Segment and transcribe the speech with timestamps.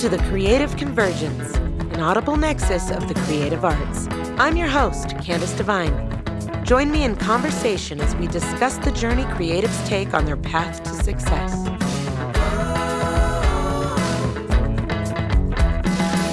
[0.00, 4.08] to the Creative Convergence, an audible nexus of the creative arts.
[4.38, 5.92] I'm your host, Candace Devine.
[6.64, 10.90] Join me in conversation as we discuss the journey creatives take on their path to
[11.04, 11.52] success.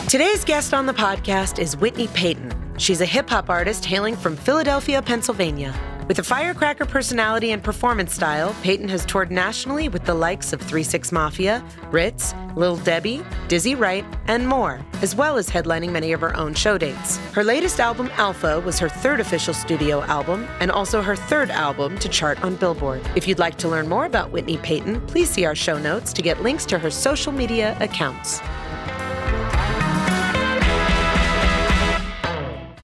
[0.09, 2.53] Today's guest on the podcast is Whitney Peyton.
[2.77, 5.75] She's a hip hop artist hailing from Philadelphia, Pennsylvania.
[6.07, 10.61] With a firecracker personality and performance style, Peyton has toured nationally with the likes of
[10.61, 16.13] 3 6 Mafia, Rittz, Lil Debbie, Dizzy Wright, and more, as well as headlining many
[16.13, 17.17] of her own show dates.
[17.33, 21.99] Her latest album, Alpha, was her third official studio album and also her third album
[21.99, 23.01] to chart on Billboard.
[23.17, 26.21] If you'd like to learn more about Whitney Peyton, please see our show notes to
[26.21, 28.39] get links to her social media accounts.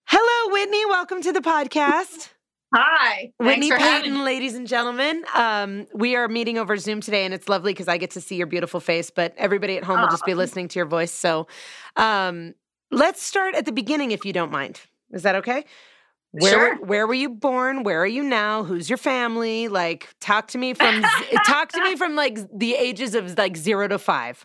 [0.08, 0.86] Hello, Whitney.
[0.88, 2.33] Welcome to the podcast.
[2.74, 3.32] Hi.
[3.38, 5.24] Whitney Peyton, ladies and gentlemen.
[5.36, 8.36] Um, we are meeting over Zoom today, and it's lovely because I get to see
[8.36, 11.12] your beautiful face, but everybody at home will just be listening to your voice.
[11.12, 11.46] So
[11.98, 12.56] um,
[12.90, 14.82] let's start at the beginning, if you don't mind.
[15.12, 15.66] Is that okay?
[16.32, 16.76] Where, Sure.
[16.84, 17.84] where were you born?
[17.84, 18.64] Where are you now?
[18.64, 19.68] Who's your family?
[19.68, 21.04] Like, talk to me from
[21.46, 24.44] talk to me from like the ages of like zero to five.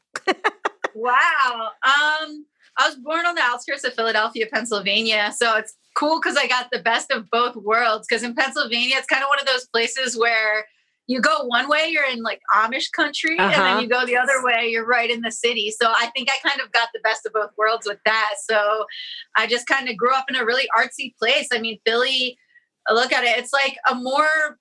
[0.95, 1.71] Wow.
[1.83, 2.45] Um,
[2.81, 5.33] I was born on the outskirts of Philadelphia, Pennsylvania.
[5.35, 8.07] So it's cool because I got the best of both worlds.
[8.09, 10.67] Because in Pennsylvania, it's kind of one of those places where
[11.09, 13.63] you go one way, you're in like Amish country, and Uh-huh.
[13.63, 15.71] then you go the other way, you're right in the city.
[15.71, 18.35] So I think I kind of got the best of both worlds with that.
[18.45, 18.85] So
[19.35, 21.49] I just kind of grew up in a really artsy place.
[21.51, 22.39] I mean, Philly,
[22.91, 24.59] look at it, it's like a more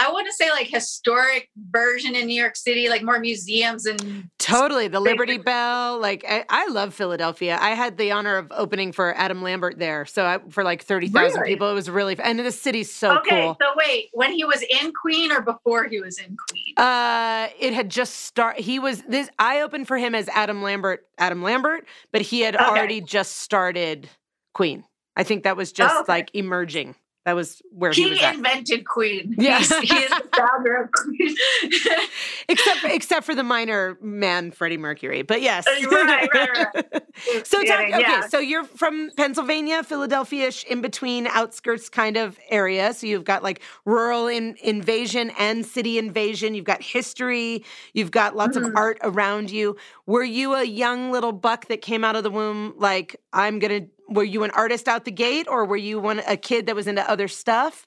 [0.00, 4.28] I want to say like historic version in New York City, like more museums and
[4.38, 5.98] Totally, the Liberty Bell.
[5.98, 7.58] Like, I, I love Philadelphia.
[7.60, 11.08] I had the honor of opening for Adam Lambert there, so I, for like thirty
[11.08, 11.54] thousand Really?
[11.54, 12.16] people, it was really.
[12.22, 13.56] And the city's so okay, cool.
[13.60, 16.74] so wait, when he was in Queen or before he was in Queen?
[16.76, 18.58] Uh, it had just start.
[18.58, 19.28] He was this.
[19.38, 21.04] I opened for him as Adam Lambert.
[21.18, 22.64] Adam Lambert, but he had Okay.
[22.64, 24.08] already just started
[24.54, 24.84] Queen.
[25.16, 26.12] I think that was just Oh, okay.
[26.12, 26.94] like emerging.
[27.28, 28.36] That was where he, he was at.
[28.36, 29.34] invented Queen.
[29.38, 29.58] Yeah.
[29.58, 31.36] He's, he is the founder of Queen.
[32.48, 35.20] except except for the minor man Freddie Mercury.
[35.20, 35.66] But yes.
[35.66, 37.02] Right, right, right.
[37.46, 38.26] so talk, okay, yeah.
[38.28, 42.94] so you're from Pennsylvania, Philadelphia-ish, in between outskirts kind of area.
[42.94, 46.54] So you've got like rural in, invasion and city invasion.
[46.54, 47.62] You've got history.
[47.92, 48.72] You've got lots of Mhm.
[48.74, 49.76] art around you.
[50.08, 53.82] Were you a young little buck that came out of the womb like I'm gonna?
[54.08, 56.86] Were you an artist out the gate, or were you one a kid that was
[56.86, 57.86] into other stuff?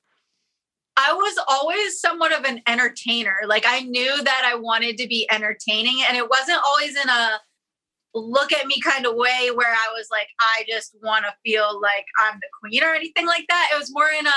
[0.96, 3.38] I was always somewhat of an entertainer.
[3.48, 7.40] Like I knew that I wanted to be entertaining, and it wasn't always in a
[8.14, 11.82] look at me kind of way where I was like, I just want to feel
[11.82, 13.72] like I'm the queen or anything like that.
[13.74, 14.32] It was more in a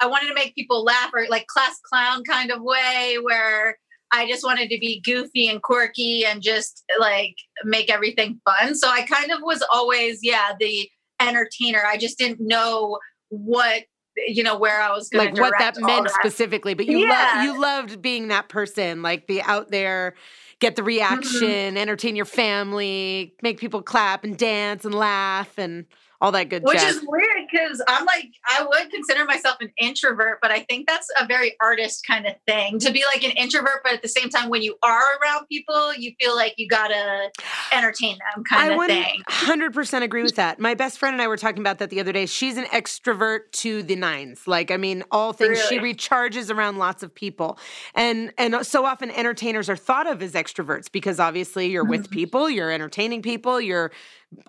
[0.00, 3.78] I wanted to make people laugh or like class clown kind of way where
[4.12, 8.74] I just wanted to be goofy and quirky and just like make everything fun.
[8.74, 10.88] So I kind of was always, yeah, the
[11.20, 11.82] entertainer.
[11.86, 12.98] I just didn't know
[13.28, 13.82] what
[14.26, 17.34] you know where I was going Like what that meant specifically, but you Yeah.
[17.36, 20.14] lo- you loved being that person, like be out there,
[20.58, 20.88] get the mm-hmm.
[20.88, 25.86] reaction, entertain your family, make people clap and dance and laugh and
[26.20, 26.96] all that good Which jazz.
[26.96, 31.08] is weird because I'm like, I would consider myself an introvert, but I think that's
[31.20, 34.28] a very artist kind of thing to be like an introvert, but at the same
[34.28, 37.30] time, when you are around people, you feel like you gotta
[37.72, 39.22] entertain them kind I of thing.
[39.30, 40.58] 100% agree with that.
[40.58, 42.26] My best friend and I were talking about that the other day.
[42.26, 44.46] She's an extrovert to the nines.
[44.46, 47.58] Like, I mean, all things she recharges around lots of people.
[47.94, 52.12] And and so often entertainers are thought of as extroverts because obviously you're with Mhm.
[52.12, 53.90] people, you're entertaining people, you're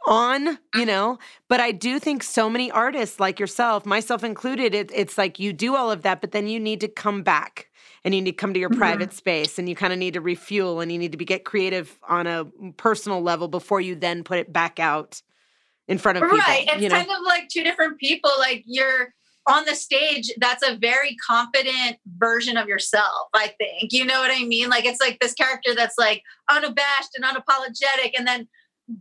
[0.05, 1.17] on, you know.
[1.47, 5.53] But I do think so many artists like yourself, myself included, it, it's like you
[5.53, 7.69] do all of that, but then you need to come back
[8.03, 8.77] and you need to come to your Mhm.
[8.77, 11.45] private space and you kind of need to refuel and you need to be get
[11.45, 12.45] creative on a
[12.77, 15.21] personal level before you then put it back out
[15.87, 16.37] in front of people.
[16.37, 16.67] Right.
[16.67, 16.95] It's you know?
[16.95, 18.31] kind of like two different people.
[18.39, 19.13] Like you're
[19.47, 23.91] on the stage, that's a very confident version of yourself, I think.
[23.91, 24.69] You know what I mean?
[24.69, 28.11] Like it's like this character that's like unabashed and unapologetic.
[28.17, 28.47] And then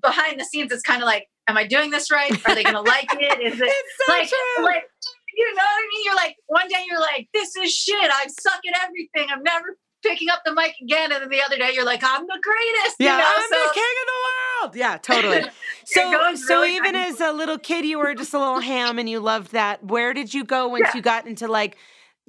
[0.02, 2.32] behind the scenes, it's kind of like, am I doing this right?
[2.48, 3.40] Are they gonna like it?
[3.40, 3.72] Is it
[4.06, 4.64] so like true.
[4.64, 4.84] like
[5.36, 6.04] you know what I mean?
[6.04, 8.10] You're like one day you're like, this is shit.
[8.10, 9.28] I suck at everything.
[9.32, 11.12] I'm never picking up the mic again.
[11.12, 12.96] And then the other day you're like, I'm the greatest.
[12.98, 13.32] Yeah, you know?
[13.36, 14.76] I'm so, the king of the world.
[14.76, 15.50] Yeah, totally.
[15.84, 19.08] So, so really even as a little kid, you were just a little ham and
[19.08, 19.84] you loved that.
[19.84, 20.96] Where did you go once Yeah.
[20.96, 21.76] you got into like,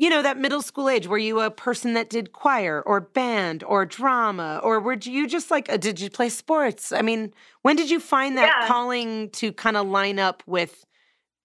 [0.02, 1.06] you know, that middle school age?
[1.06, 5.52] Were you a person that did choir or band or drama, or were you just
[5.52, 6.92] like, uh, did you play sports?
[6.92, 7.32] I mean,
[7.62, 8.68] when did you find that Yeah.
[8.68, 10.84] calling to kind of line up with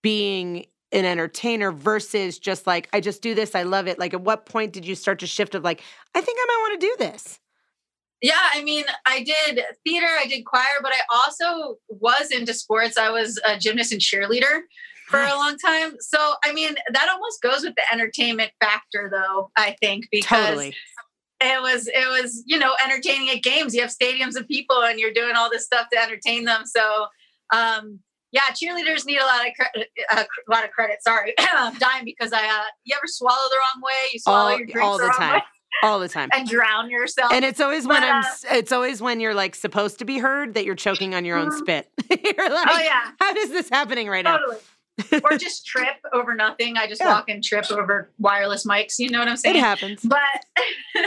[0.03, 3.99] being an entertainer versus just like, I just do this, I love it?
[3.99, 5.83] Like, at what point did you start to shift of like,
[6.15, 7.39] I think I might want to do this?
[8.23, 12.97] Yeah, I mean, I did theater, I did choir, but I also was into sports.
[12.97, 14.61] I was a gymnast and cheerleader
[15.09, 15.97] for a long time.
[16.01, 20.75] So, I mean, that almost goes with the entertainment factor, though, I think, because Totally.
[21.41, 23.75] it was, it was, you know, entertaining at games.
[23.75, 26.63] You have stadiums of people and you're doing all this stuff to entertain them.
[26.67, 27.07] So,
[27.53, 28.01] um,
[28.33, 29.89] yeah, cheerleaders need a lot of credit.
[30.13, 30.99] Uh, a lot of credit.
[31.03, 32.45] Sorry, I'm dying because I.
[32.47, 33.93] Uh, you ever swallow the wrong way?
[34.13, 35.33] You swallow All, your drinks all the wrong time.
[35.35, 35.43] way
[35.85, 36.29] All the time.
[36.35, 37.33] and drown yourself.
[37.33, 38.25] And it's always when But, I'm.
[38.25, 41.39] uh, It's always when you're like supposed to be heard that you're choking on your
[41.39, 41.59] own Mhm.
[41.59, 41.89] spit.
[42.11, 44.39] you're like, oh yeah, how is this happening right now?
[45.23, 46.77] Or just trip over nothing.
[46.77, 47.09] I just Yeah.
[47.13, 48.95] walk and trip over wireless mics.
[48.99, 49.57] You know what I'm saying?
[49.57, 50.01] It happens.
[50.03, 50.19] But
[50.97, 51.03] uh,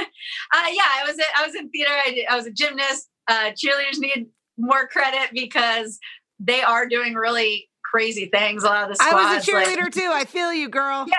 [0.72, 1.92] yeah, I was I was in theater.
[2.06, 3.10] I, did, I was a gymnast.
[3.28, 4.28] Uh, cheerleaders need
[4.58, 6.00] more credit because
[6.40, 8.64] they are doing really crazy things.
[8.64, 10.10] A lot of the squads, I was a like- cheerleader too.
[10.14, 11.06] I feel you, girl.
[11.08, 11.16] yeah.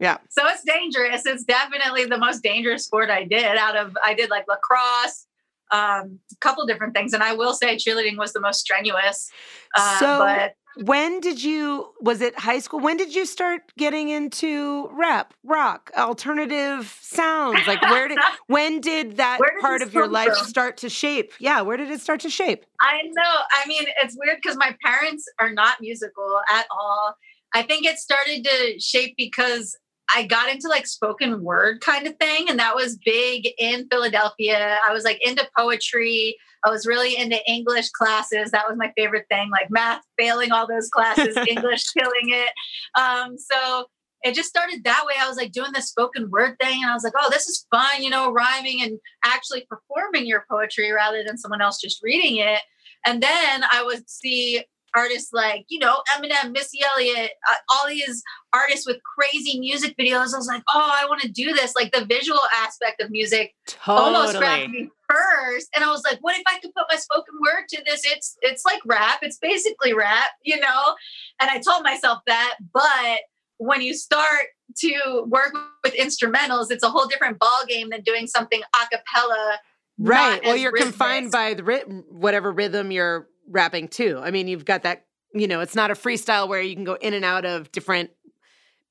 [0.00, 0.16] Yeah.
[0.30, 1.26] So it's dangerous.
[1.26, 3.44] It's definitely the most dangerous sport I did.
[3.44, 5.26] Out of I did like lacrosse,
[5.70, 9.30] um, a couple different things, and I will say cheerleading was the most strenuous.
[9.76, 11.92] Uh, So- but When did you?
[12.00, 12.80] Was it high school?
[12.80, 17.66] When did you start getting into rap, rock, alternative sounds?
[17.66, 18.18] Like where did?
[18.46, 20.46] When did that did part of your life from?
[20.46, 21.32] start to shape?
[21.38, 21.62] Yeah.
[21.62, 22.66] Where did it start to shape?
[22.80, 23.22] I know.
[23.52, 27.14] I mean, it's weird because my parents are not musical at all.
[27.54, 29.76] I think it started to shape because
[30.14, 34.78] I got into like spoken word kind of thing, and that was big in Philadelphia.
[34.86, 36.36] I was like into poetry.
[36.64, 38.50] I was really into English classes.
[38.50, 42.50] That was my favorite thing, like math, failing all those classes, English, killing it.
[42.98, 43.86] Um, so
[44.22, 45.14] it just started that way.
[45.20, 47.66] I was like doing the spoken word thing, and I was like, oh, this is
[47.70, 52.38] fun, you know, rhyming and actually performing your poetry rather than someone else just reading
[52.38, 52.60] it.
[53.06, 54.64] And then I would see
[54.94, 60.34] artists like, you know, Eminem, Missy Elliott, uh, all these artists with crazy music videos.
[60.34, 61.74] I was like, oh, I want to do this.
[61.74, 63.54] Like the visual aspect of music
[63.86, 65.68] almost grabbed me first.
[65.74, 68.02] And I was like, what if I could put my spoken word to this?
[68.04, 69.18] It's it's like rap.
[69.22, 70.94] It's basically rap, you know?
[71.40, 73.20] And I told myself that, but
[73.58, 74.46] when you start
[74.78, 79.58] to work with instrumentals, it's a whole different ball game than doing something a cappella.
[79.98, 80.40] Right.
[80.44, 80.92] Well, you're rhythmic.
[80.92, 84.20] confined by the ry- whatever rhythm you're rapping too.
[84.22, 86.94] I mean, you've got that, you know, it's not a freestyle where you can go
[86.94, 88.10] in and out of different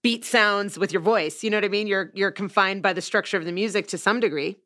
[0.01, 1.43] beat sounds with your voice.
[1.43, 1.87] You know what I mean?
[1.87, 4.57] You're you're confined by the structure of the music to some degree.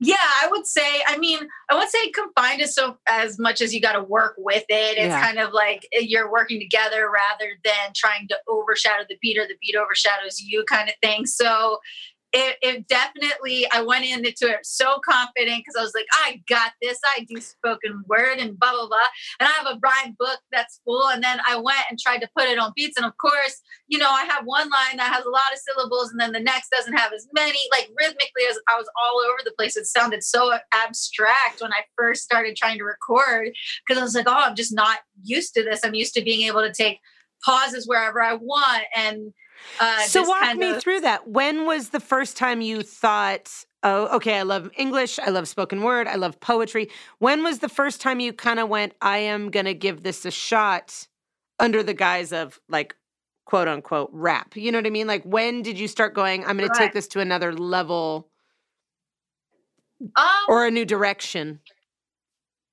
[0.00, 1.02] Yeah, I would say.
[1.06, 1.38] I mean,
[1.70, 4.98] I would say confined is so as much as you got to work with it.
[4.98, 5.24] It's Yeah.
[5.24, 9.46] kind of like eh, you're working together rather than trying to overshadow the beat or
[9.46, 11.26] the beat overshadows you, kind of thing.
[11.26, 11.78] So.
[12.36, 16.72] It, it definitely, I went into it so confident because I was like, I got
[16.82, 16.98] this.
[17.16, 19.06] I do spoken word and blah, blah, blah.
[19.38, 21.08] And I have a rhyme book that's full.
[21.10, 22.96] And then I went and tried to put it on beats.
[22.96, 26.10] And of course, you know, I have one line that has a lot of syllables
[26.10, 27.60] and then the next doesn't have as many.
[27.70, 29.76] Like rhythmically, as I was all over the place.
[29.76, 33.50] It sounded so abstract when I first started trying to record
[33.86, 35.82] because I was like, oh, I'm just not used to this.
[35.84, 36.98] I'm used to being able to take
[37.44, 39.32] pauses wherever I want and
[39.80, 41.28] uh, so walk me of- through that.
[41.28, 45.82] When was the first time you thought, "Oh, okay, I love English, I love spoken
[45.82, 49.50] word, I love poetry." When was the first time you kind of went, "I am
[49.50, 51.06] going to give this a shot"
[51.60, 52.96] under the guise of like
[53.46, 54.56] quote unquote rap?
[54.56, 55.06] You know what I mean?
[55.06, 58.30] Like when did you start going, "I'm going to take this to another level
[60.16, 61.60] Um, or a new direction?"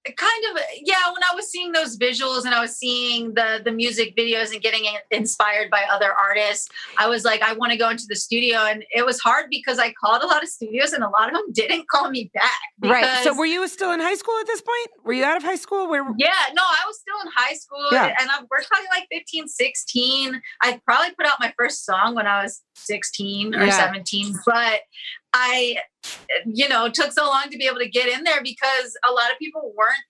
[0.06, 3.72] Kind of yeah when i was seeing those visuals and i was seeing the the
[3.72, 6.68] music videos and getting inspired by other artists
[6.98, 9.78] i was like i want to go into the studio and it was hard because
[9.78, 12.52] i called a lot of studios and a lot of them didn't call me back
[12.84, 13.24] Right.
[13.24, 14.88] So were you still in high school at this point?
[15.06, 15.88] Were you out of high school?
[15.88, 18.16] Where yeah no i was still in high school Yeah.
[18.20, 22.26] and I, we're talking like 15 16 i probably put out my first song when
[22.26, 23.78] i was 16 or Yeah.
[23.78, 24.80] 17 but
[25.34, 25.78] i
[26.46, 29.32] you know took so long to be able to get in there because a lot
[29.32, 30.04] of people weren't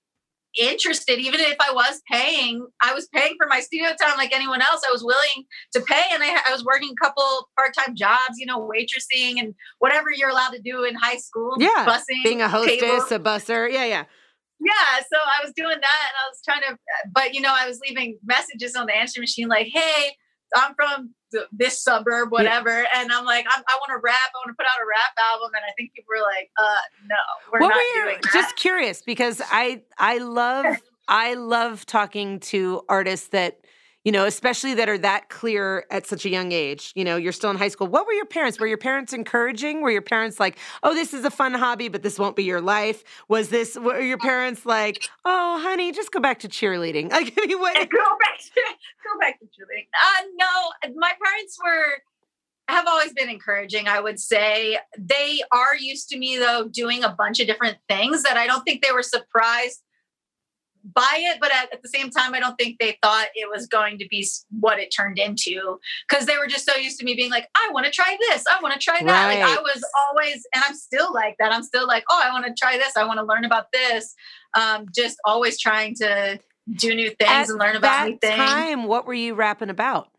[0.59, 4.61] interested, even if I was paying, I was paying for my studio time like anyone
[4.61, 4.81] else.
[4.87, 8.37] I was willing to pay, and I, I was working a couple part time jobs,
[8.37, 11.55] you know, waitressing and whatever you're allowed to do in high school.
[11.57, 12.97] Yeah, busing, being a hostess, table.
[12.97, 13.71] a busser.
[13.71, 14.05] Yeah, yeah.
[14.63, 16.77] Yeah, so I was doing that, and I was trying to,
[17.13, 20.15] but you know, I was leaving messages on the answer machine like, "Hey,
[20.55, 21.13] I'm from
[21.51, 22.81] this suburb, whatever.
[22.81, 23.01] Yeah.
[23.01, 24.15] And I'm like, I'm, i want to rap.
[24.15, 25.51] I want to put out a rap album.
[25.55, 27.15] And I think people were like, uh, no,
[27.51, 28.33] we're what not were doing that.
[28.33, 30.77] Just curious because I, I love,
[31.07, 33.60] I love talking to artists that
[34.03, 36.91] you know, especially that are that clear at such a young age.
[36.95, 37.87] You know, you're still in high school.
[37.87, 38.59] What were your parents?
[38.59, 39.81] Were your parents encouraging?
[39.81, 42.61] Were your parents like, "Oh, this is a fun hobby, but this won't be your
[42.61, 43.03] life"?
[43.27, 43.77] Was this?
[43.77, 47.11] Were your parents like, "Oh, honey, just go back to cheerleading"?
[47.21, 47.85] Like, I?
[47.85, 48.61] Go back to
[49.03, 49.87] go back to cheerleading.
[49.93, 52.01] Uh, no, my parents were
[52.67, 53.87] have always been encouraging.
[53.87, 58.23] I would say they are used to me though doing a bunch of different things
[58.23, 59.83] that I don't think they were surprised
[60.83, 63.67] buy it, but at, at, the same time, I don't think they thought it was
[63.67, 64.27] going to be
[64.59, 67.69] what it turned into because they were just so used to me being like, I
[67.71, 69.27] want to try this, I want to try that.
[69.27, 69.39] Right.
[69.39, 71.51] Like I was always, and I'm still like that.
[71.51, 74.13] I'm still like, oh, I want to try this, I want to learn about this.
[74.55, 76.39] Um, just always trying to
[76.75, 78.35] do new things at and learn about new things.
[78.35, 80.09] Time, what were you rapping about?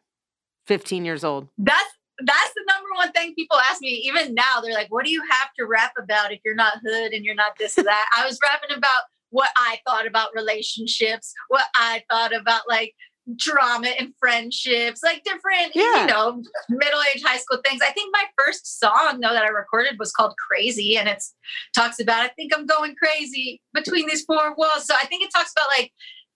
[0.67, 1.49] 15 years old.
[1.59, 1.91] That's
[2.25, 3.89] that's the number one thing people ask me.
[4.05, 7.13] Even now, they're like, "What do you have to rap about if you're not hood
[7.13, 9.03] and you're not this or that?" I was rapping about
[9.33, 12.95] what I thought about relationships, what I thought about like
[13.37, 16.03] drama and friendships, like different, yeah.
[16.03, 17.81] you know, middle age high school things.
[17.83, 21.35] I think my first song though that I recorded was called Crazy and it's
[21.75, 24.87] talks about I think I'm going crazy between these four walls.
[24.87, 25.93] So I think it talks about like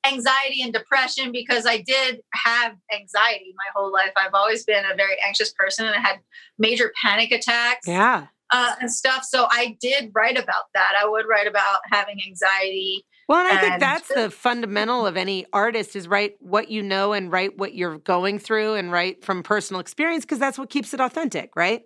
[0.07, 4.13] anxiety and depression because I did have anxiety my whole life.
[4.17, 6.21] I've always been a very anxious person and I had
[6.59, 7.87] major panic attacks.
[7.87, 9.25] Yeah uh, and stuff.
[9.25, 10.93] So I did write about that.
[11.01, 13.05] I would write about having anxiety.
[13.29, 17.13] Well, and I think that's the fundamental of any artist is write what you know
[17.13, 20.95] and write what you're going through and write from personal experience because that's what keeps
[20.95, 21.83] it authentic, right?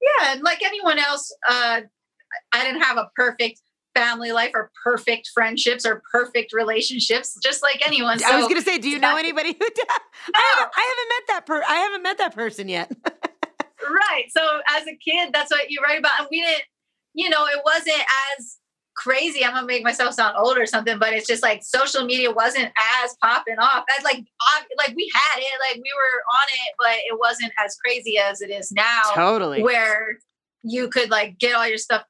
[0.00, 1.82] Yeah, and like anyone else, uh,
[2.52, 3.60] I didn't have a perfect
[3.96, 8.18] family life or perfect friendships or perfect relationships, just like anyone.
[8.18, 9.58] So, I was going to say, do you know anybody who?
[9.58, 9.74] Does?
[9.78, 9.94] No.
[10.34, 11.62] I, haven't, I haven't met that per.
[11.66, 12.92] I haven't met that person yet.
[13.90, 14.24] right.
[14.30, 16.20] So as a kid, that's what you write about.
[16.20, 16.64] And we didn't,
[17.14, 18.02] you know, it wasn't
[18.38, 18.58] as
[18.96, 19.44] crazy.
[19.44, 22.72] I'm gonna make myself sound old or something, but it's just like social media wasn't
[23.04, 23.84] as popping off.
[23.98, 24.24] As like
[24.78, 28.40] like we had it, like we were on it, but it wasn't as crazy as
[28.40, 29.02] it is now.
[29.14, 29.62] Totally.
[29.62, 30.18] Where
[30.62, 32.02] you could like get all your stuff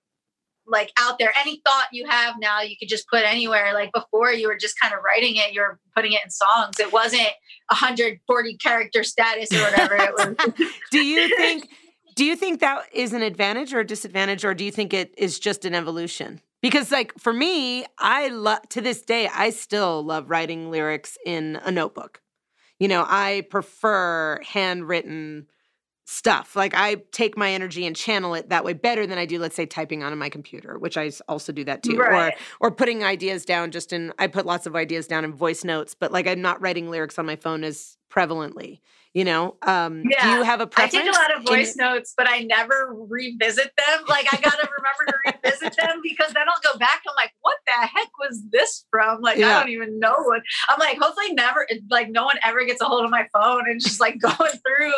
[0.67, 1.33] like out there.
[1.39, 3.73] Any thought you have now, you could just put anywhere.
[3.75, 5.53] Like before, you were just kind of writing it.
[5.53, 6.79] You were putting it in songs.
[6.79, 7.29] It wasn't
[7.69, 10.71] 140 character status or whatever it was.
[10.91, 11.69] do you think?
[12.15, 15.13] Do you think that is an advantage or a disadvantage, or do you think it
[15.19, 16.41] is just an evolution?
[16.63, 21.61] Because, like for me, I love to this day, I still love writing lyrics in
[21.65, 22.23] a notebook.
[22.79, 25.47] You know, I prefer handwritten
[26.07, 26.55] stuff.
[26.55, 29.57] Like I take my energy and channel it that way better than I do, let's
[29.57, 31.97] say, typing on my computer, which I also do that too.
[31.97, 32.33] Right.
[32.61, 35.65] Or or putting ideas down just in I put lots of ideas down in voice
[35.65, 38.81] notes, but like I'm not writing lyrics on my phone as prevalently
[39.17, 40.23] you know um yeah.
[40.23, 42.41] do you have a preference i take a lot of voice in- notes but i
[42.41, 47.01] never revisit them like i gotta remember to revisit them because then i'll go back
[47.09, 49.57] i'm like what the heck was this from like yeah.
[49.57, 52.85] i don't even know what i'm like hopefully never like no one ever gets a
[52.85, 54.93] hold of my phone and just like going through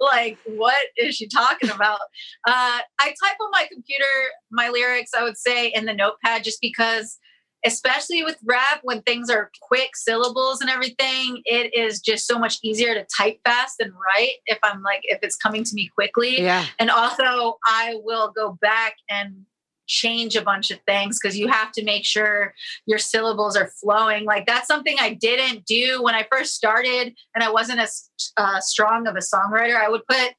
[0.00, 1.98] like what is she talking about
[2.46, 4.04] uh i type on my computer
[4.52, 7.18] my lyrics i would say in the notepad just because
[7.64, 12.58] especially with rap when things are quick syllables and everything it is just so much
[12.62, 16.40] easier to type fast and write if i'm like if it's coming to me quickly.
[16.40, 16.66] Yeah.
[16.78, 19.46] And also i will go back and
[19.86, 22.54] change a bunch of things because you have to make sure
[22.86, 24.24] your syllables are flowing.
[24.24, 28.60] Like that's something i didn't do when i first started and i wasn't as uh,
[28.60, 29.76] strong of a songwriter.
[29.76, 30.34] I would put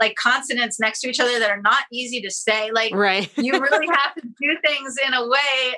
[0.00, 2.70] like consonants next to each other that are not easy to say.
[2.72, 3.30] Like right.
[3.38, 5.76] you really have to do things in a way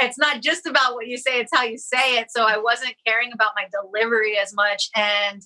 [0.00, 2.28] it's not just about what you say, it's how you say it.
[2.30, 4.88] So I wasn't caring about my delivery as much.
[4.94, 5.42] And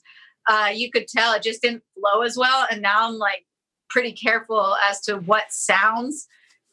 [0.48, 2.66] uh, you could tell it just didn't flow as well.
[2.70, 3.46] And now I'm like
[3.88, 6.26] pretty careful as to what sounds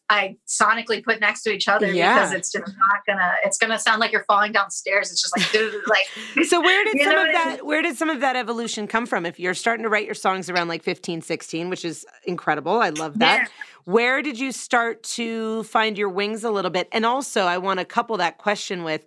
[0.09, 2.15] I sonically put next to each other yeah.
[2.15, 3.31] because it's just not gonna.
[3.45, 5.11] It's gonna sound like you're falling downstairs.
[5.11, 5.53] It's just like
[5.87, 6.45] like.
[6.47, 7.45] so where did some of that?
[7.45, 7.65] I mean?
[7.65, 9.25] Where did some of that evolution come from?
[9.25, 12.89] If you're starting to write your songs around like 15, 16, which is incredible, I
[12.89, 13.41] love that.
[13.41, 13.47] Yeah.
[13.85, 16.89] Where did you start to find your wings a little bit?
[16.91, 19.05] And also, I want to couple that question with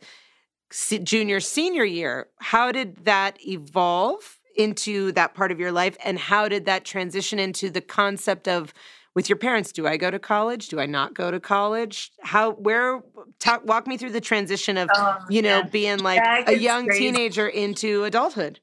[1.02, 2.28] junior, senior year.
[2.38, 5.96] How did that evolve into that part of your life?
[6.04, 8.72] And how did that transition into the concept of
[9.14, 9.72] with your parents?
[9.72, 10.68] Do I go to college?
[10.68, 12.10] Do I not go to college?
[12.22, 13.02] How, where,
[13.38, 15.68] talk, walk me through the transition of, Oh, you know, yeah.
[15.70, 17.06] being like Yeah, a young crazy.
[17.06, 18.60] teenager into adulthood.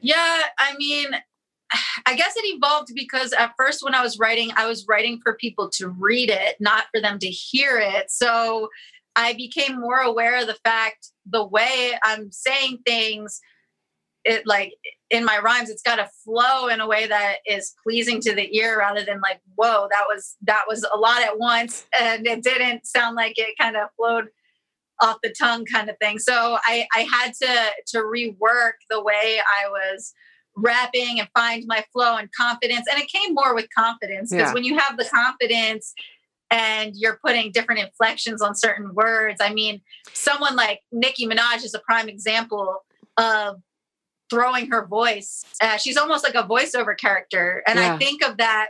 [0.00, 1.08] Yeah, I mean,
[2.06, 5.34] I guess it evolved because at first, when I was writing, I was writing for
[5.34, 8.10] people to read it, not for them to hear it.
[8.10, 8.68] So
[9.16, 13.40] I became more aware of the fact the way I'm saying things,
[14.24, 14.74] it like
[15.12, 18.56] in my rhymes, it's got to flow in a way that is pleasing to the
[18.56, 22.42] ear rather than like, whoa, that was that was a lot at once, and it
[22.42, 24.28] didn't sound like it kind of flowed
[25.00, 26.18] off the tongue kind of thing.
[26.18, 30.14] So I, I had to to rework the way I was
[30.56, 32.86] rapping and find my flow and confidence.
[32.90, 34.54] And it came more with confidence because Yeah.
[34.54, 35.94] when you have the confidence
[36.50, 39.80] and you're putting different inflections on certain words, I mean,
[40.12, 42.84] someone like Nicki Minaj is a prime example
[43.16, 43.56] of
[44.32, 45.44] throwing her voice.
[45.60, 47.62] Uh, she's almost like a voiceover character.
[47.66, 47.94] And Yeah.
[47.94, 48.68] I think of that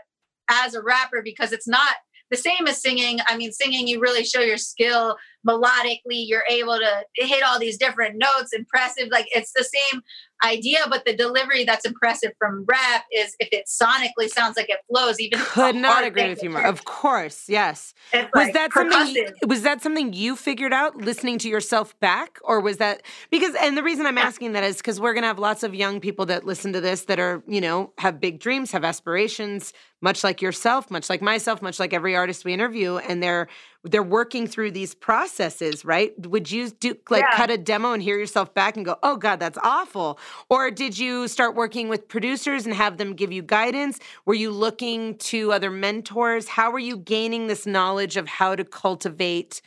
[0.50, 1.94] as a rapper because it's not
[2.32, 3.20] the same as singing.
[3.28, 6.26] I mean, singing, you really show your skill melodically.
[6.26, 9.08] You're able to hit all these different notes, impressive.
[9.10, 10.02] Like it's the same
[10.44, 14.78] idea, but the delivery that's impressive from rap is if it sonically sounds like it
[14.88, 15.20] flows.
[15.20, 16.66] Even if it's a Could not agree with you more.
[16.66, 17.94] Of course, yes.
[18.12, 19.28] It's Was like that something?
[19.46, 23.54] Was that something you figured out listening to yourself back, or was that because?
[23.60, 26.26] And the reason I'm asking that is because we're gonna have lots of young people
[26.26, 30.42] that listen to this that are, you know, have big dreams, have aspirations, much like
[30.42, 33.48] yourself, much like myself, much like every artist we interview, and they're
[33.84, 36.14] they're working through these processes, right?
[36.26, 37.36] Would you do like Yeah.
[37.36, 40.98] cut a demo and hear yourself back and go, "Oh God, that's awful," or did
[40.98, 43.98] you start working with producers and have them give you guidance?
[44.24, 46.48] Were you looking to other mentors?
[46.48, 49.60] How were you gaining this knowledge of how to cultivate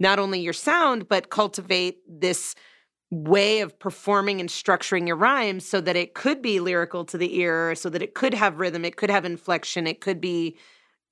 [0.00, 2.54] not only your sound, but cultivate this
[3.10, 7.38] way of performing and structuring your rhymes so that it could be lyrical to the
[7.38, 10.56] ear, so that it could have rhythm, it could have inflection, it could be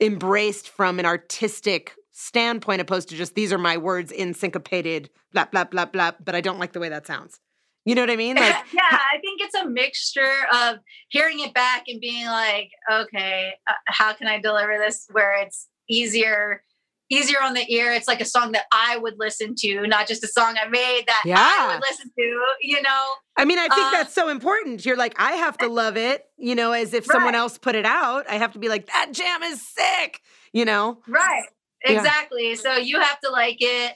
[0.00, 5.44] embraced from an artistic standpoint opposed to just these are my words in syncopated blah
[5.44, 7.40] blah blah blah but i don't like the way that sounds
[7.84, 11.54] you know what i mean like yeah, I think it's a mixture of hearing it
[11.54, 16.62] back and being like, okay, uh, how can I deliver this where it's easier,
[17.10, 17.92] easier on the ear?
[17.92, 21.04] It's like a song that I would listen to, not just a song I made
[21.06, 21.36] that yeah.
[21.38, 22.40] I would listen to.
[22.60, 23.04] You know,
[23.36, 24.84] I mean, I think Uh, that's so important.
[24.84, 27.86] You're like, I have to love it, you know, as if someone else put it
[27.86, 28.28] out.
[28.28, 30.20] I have to be like, that jam is sick,
[30.52, 30.98] you know?
[31.08, 31.44] right?
[31.86, 31.98] Yeah.
[31.98, 32.54] Exactly.
[32.56, 33.94] So you have to like it,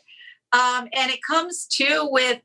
[0.53, 2.41] um, and it comes too with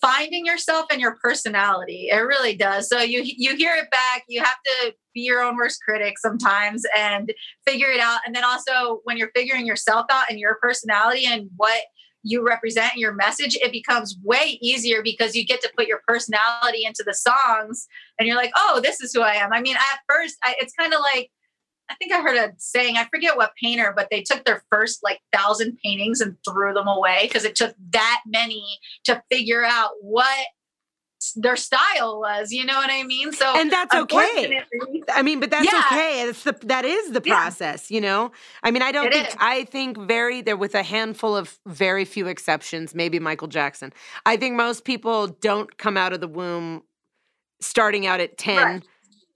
[0.00, 2.08] finding yourself and your personality.
[2.10, 2.88] It really does.
[2.88, 4.24] So you you hear it back.
[4.28, 7.32] You have to be your own worst critic sometimes and
[7.66, 8.20] figure it out.
[8.26, 11.82] And then also when you're figuring yourself out and your personality and what
[12.24, 16.84] you represent your message it becomes way easier because you get to put your personality
[16.84, 19.52] into the songs and you're like oh this is who i am.
[19.52, 21.30] I mean at first I, it's kind of like
[21.92, 25.02] I think I heard a saying, I forget what painter, but they took their first
[25.02, 28.64] like thousand paintings and threw them away because it took that many
[29.04, 30.46] to figure out what
[31.36, 32.50] their style was.
[32.50, 33.32] You know what I mean?
[33.32, 34.62] So And that's okay.
[35.12, 35.82] I mean, but that's Yeah.
[35.86, 36.22] okay.
[36.22, 37.34] It's the that is the Yeah.
[37.34, 38.32] process, you know.
[38.62, 39.36] I mean, I don't It think is.
[39.38, 43.92] I think very there with a handful of very few exceptions, maybe Michael Jackson.
[44.24, 46.84] I think most people don't come out of the womb
[47.60, 48.82] starting out at 10 Right.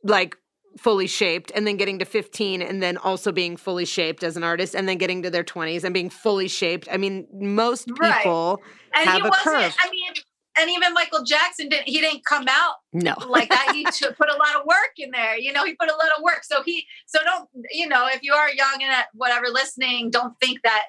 [0.03, 0.37] like
[0.79, 4.43] fully shaped and then getting to 15 and then also being fully shaped as an
[4.45, 6.89] artist and then getting to their 20s and being fully shaped.
[6.91, 8.19] I mean, most Right.
[8.19, 8.63] people
[8.95, 9.77] and have he a wasn't, curve.
[9.83, 10.13] I mean,
[10.59, 13.15] and even Michael Jackson didn't, he didn't come out no.
[13.29, 13.73] like that.
[13.73, 15.39] He put a lot of work in there.
[15.39, 16.45] You know, he put a lot of work.
[16.45, 20.35] So he, so don't, you know, if you are young and at whatever listening, don't
[20.41, 20.87] think that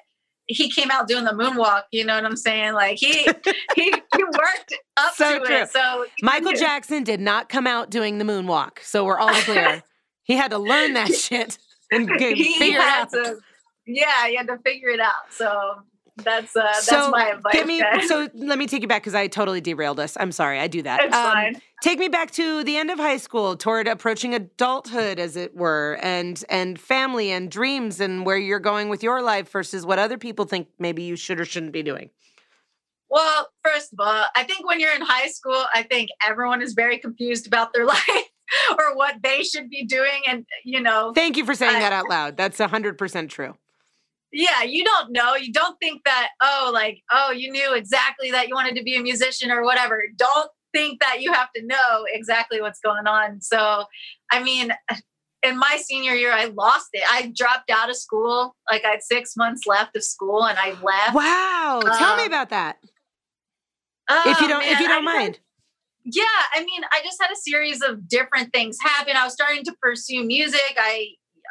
[0.48, 1.82] he came out doing the moonwalk.
[1.92, 2.72] You know what I'm saying?
[2.72, 3.24] Like he,
[3.76, 5.56] he, he worked up So to true.
[5.56, 5.70] it.
[5.70, 9.82] So Michael Jackson did not come out doing the moonwalk, so we're all clear.
[10.22, 11.58] he had to learn that shit
[11.92, 13.10] and he figure it out.
[13.10, 13.38] to,
[13.86, 15.30] yeah, he had to figure it out.
[15.30, 15.76] So
[16.24, 17.52] that's, uh, that's so my advice.
[17.52, 18.08] give me guys.
[18.08, 20.16] so let me take you back because I totally derailed us.
[20.18, 21.00] I'm sorry, I do that.
[21.00, 21.62] Um, It's fine.
[21.82, 25.98] Take me back to the end of high school, toward approaching adulthood, as it were,
[26.02, 30.18] and and family and dreams and where you're going with your life versus what other
[30.18, 32.10] people think maybe you should or shouldn't be doing.
[33.10, 36.74] Well, first of all, I think when you're in high school, I think everyone is
[36.74, 38.02] very confused about their life
[38.78, 40.22] or what they should be doing.
[40.28, 42.36] And, you know, Thank you for saying I- that out loud.
[42.36, 43.54] That's hundred percent true.
[44.32, 45.34] Yeah, you don't know.
[45.34, 48.96] You don't think that, oh, like, oh, you knew exactly that you wanted to be
[48.96, 50.02] a musician or whatever.
[50.16, 53.40] Don't think that you have to know exactly what's going on.
[53.40, 53.84] So,
[54.30, 54.72] I mean,
[55.42, 57.02] in my senior year, I lost it.
[57.10, 58.54] I dropped out of school.
[58.70, 61.14] Like, I had six months left of school and I left.
[61.14, 62.76] Wow, tell me Um, about that
[64.10, 65.38] Oh, if you don't if you don't had- mind.
[66.04, 66.22] yeah
[66.54, 69.74] i mean i just had a series of different things happen i was starting to
[69.82, 71.08] pursue music i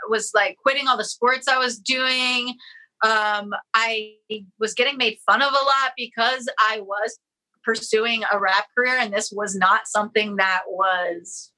[0.09, 2.55] was like quitting all the sports I was doing.
[3.03, 4.13] Um, I
[4.59, 7.19] was getting made fun of a lot because I was
[7.63, 11.51] pursuing a rap career, and this was not something that was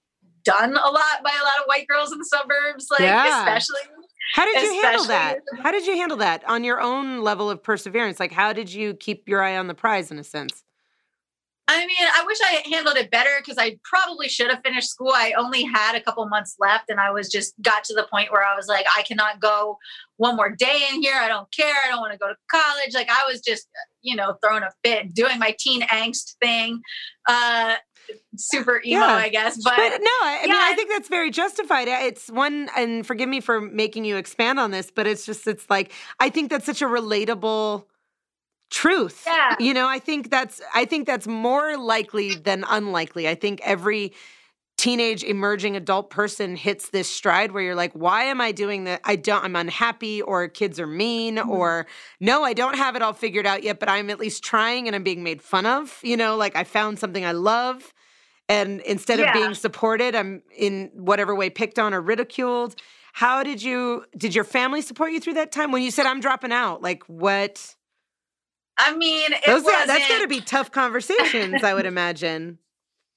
[0.44, 3.40] done a lot by a lot of white girls in the suburbs, like yeah.
[3.40, 3.82] especially.
[4.36, 5.40] How did you handle that?
[5.64, 8.20] How did you handle that on your own level of perseverance?
[8.20, 10.64] Like, how did you keep your eye on the prize in a sense?
[11.72, 15.12] I mean, I wish I handled it better because I probably should have finished school.
[15.14, 18.32] I only had a couple months left, and I was just got to the point
[18.32, 19.78] where I was like, I cannot go
[20.18, 21.14] one more day in here.
[21.16, 21.76] I don't care.
[21.86, 22.96] I don't want to go to college.
[22.96, 23.68] Like I was just,
[24.02, 26.82] you know, throwing a fit, doing my teen angst thing.
[27.28, 27.76] Uh,
[28.36, 29.14] super emo, yeah.
[29.14, 29.62] I guess.
[29.64, 30.48] But, but no, I, yeah.
[30.48, 31.88] mean, I think that's very justified.
[31.88, 35.70] It's one, and forgive me for making you expand on this, but it's just, it's
[35.70, 37.86] like, I think that's such a relatable
[38.70, 39.24] truth.
[39.26, 39.56] Yeah.
[39.60, 43.28] You know, I think that's I think that's more likely than unlikely.
[43.28, 44.14] I think every
[44.80, 49.02] teenage emerging adult person hits this stride where you're like why am i doing that
[49.04, 51.50] i don't i'm unhappy or kids are mean mm-hmm.
[51.50, 51.86] or
[52.22, 54.96] no i don't have it all figured out yet but i'm at least trying and
[54.96, 57.94] i'm being made fun of you know like i found something i love
[58.48, 59.28] and instead yeah.
[59.28, 62.74] of being supported i'm in whatever way picked on or ridiculed
[63.12, 66.22] how did you did your family support you through that time when you said i'm
[66.22, 67.76] dropping out like what
[68.80, 72.58] I mean, Those, that's got to be tough conversations, I would imagine.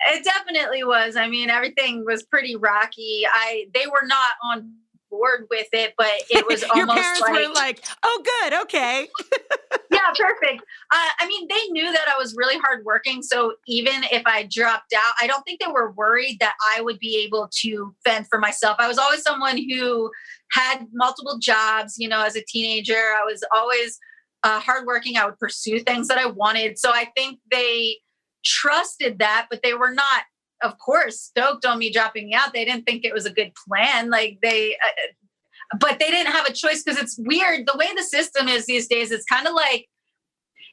[0.05, 1.15] It definitely was.
[1.15, 3.23] I mean, everything was pretty rocky.
[3.33, 4.75] I they were not on
[5.13, 9.09] board with it, but it was Your almost parents like, were like, "Oh, good, okay."
[9.93, 10.63] yeah, perfect.
[10.91, 14.93] Uh, I mean, they knew that I was really hardworking, so even if I dropped
[14.93, 18.41] out, I don't think they were worried that I would be able to fend for
[18.41, 18.77] myself.
[18.81, 20.11] I was always someone who
[20.51, 21.95] had multiple jobs.
[21.97, 24.01] You know, as a teenager, I was always
[24.43, 25.17] uh, hardworking.
[25.17, 26.79] I would pursue things that I wanted.
[26.79, 27.97] So I think they
[28.45, 30.23] trusted that, but they were not,
[30.63, 32.53] of course, stoked on me dropping out.
[32.53, 34.11] They didn't think it was a good plan.
[34.11, 37.67] Like they, uh, but they didn't have a choice because it's weird.
[37.67, 39.87] The way the system is these days, it's kind of like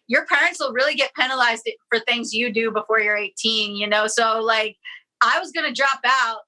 [0.08, 4.08] your parents will really get penalized for things you do before you're 18, you know?
[4.08, 4.76] So, like,
[5.22, 6.40] I was going to drop out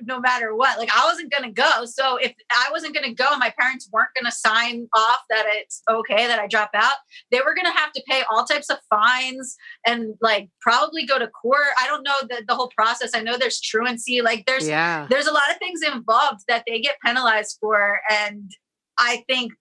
[0.00, 0.78] no matter what.
[0.78, 1.84] Like I wasn't going to go.
[1.84, 5.44] So if I wasn't going to go my parents weren't going to sign off that
[5.48, 6.96] it's okay that I drop out,
[7.30, 11.18] they were going to have to pay all types of fines and like probably go
[11.18, 11.60] to court.
[11.78, 13.10] I don't know the, the whole process.
[13.14, 14.22] I know there's truancy.
[14.22, 15.06] Like there's, yeah.
[15.10, 18.00] there's a lot of things involved that they get penalized for.
[18.10, 18.50] And
[18.98, 19.52] I think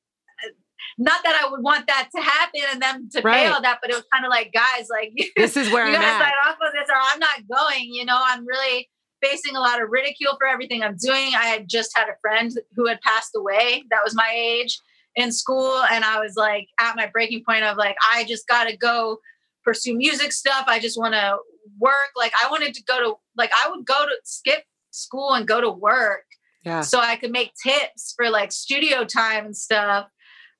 [0.43, 0.51] uh,
[0.97, 3.45] not that I would want that to happen and them to right.
[3.45, 5.95] pay all that, but it was kind of like, guys, like this is where you
[5.95, 6.21] I'm gotta at.
[6.21, 7.93] sign off on this or I'm not going.
[7.93, 8.89] You know, I'm really
[9.21, 11.33] facing a lot of ridicule for everything I'm doing.
[11.35, 14.79] I had just had a friend who had passed away that was my age
[15.15, 15.83] in school.
[15.91, 19.19] And I was like at my breaking point of like, I just got to go
[19.63, 20.65] pursue music stuff.
[20.67, 21.37] I just want to
[21.79, 22.11] work.
[22.15, 25.61] Like, I wanted to go to, like, I would go to skip school and go
[25.61, 26.25] to work.
[26.65, 26.81] Yeah.
[26.81, 30.07] So I could make tips for like studio time and stuff.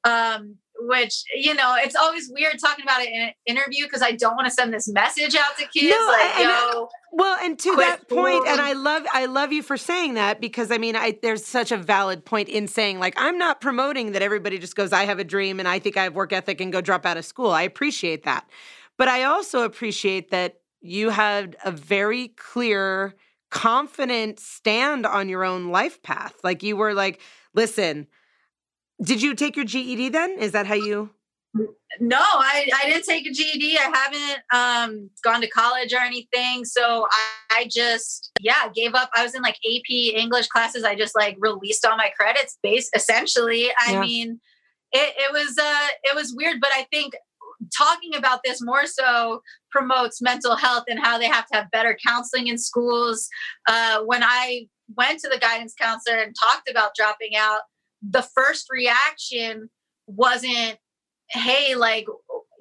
[0.04, 0.56] Um,
[0.88, 4.36] which you know it's always weird talking about it in an interview because i don't
[4.36, 7.60] want to send this message out to kids no, like and, uh, yo well and
[7.60, 10.96] to that point and i love i love you for saying that because i mean
[10.96, 14.76] i there's such a valid point in saying like i'm not promoting that everybody just
[14.76, 17.06] goes i have a dream and i think i have work ethic and go drop
[17.06, 17.52] out of school.
[17.52, 18.48] I appreciate that.
[18.98, 23.16] But i also appreciate that you had a very clear
[23.50, 26.36] confident stand on your own life path.
[26.44, 27.20] Like you were like
[27.54, 28.08] listen
[29.02, 30.38] did you take your GED then?
[30.40, 31.10] Is that how you?
[32.00, 33.78] No, I, I didn't take a GED.
[33.78, 36.64] I haven't um, gone to college or anything.
[36.64, 39.10] So I, I just, yeah, gave up.
[39.16, 40.84] I was in like AP English classes.
[40.84, 43.70] I just like released all my credits base essentially.
[43.86, 44.02] I yeah.
[44.02, 44.40] mean,
[44.94, 47.14] it, it was, uh, it was weird, but I think
[47.78, 51.98] talking about this more so promotes mental health and how they have to have better
[52.06, 53.28] counseling in schools.
[53.68, 57.62] Uh, when I went to the guidance counselor and talked about dropping out,
[58.02, 59.70] the first reaction
[60.08, 60.78] wasn't,
[61.30, 62.06] hey, like,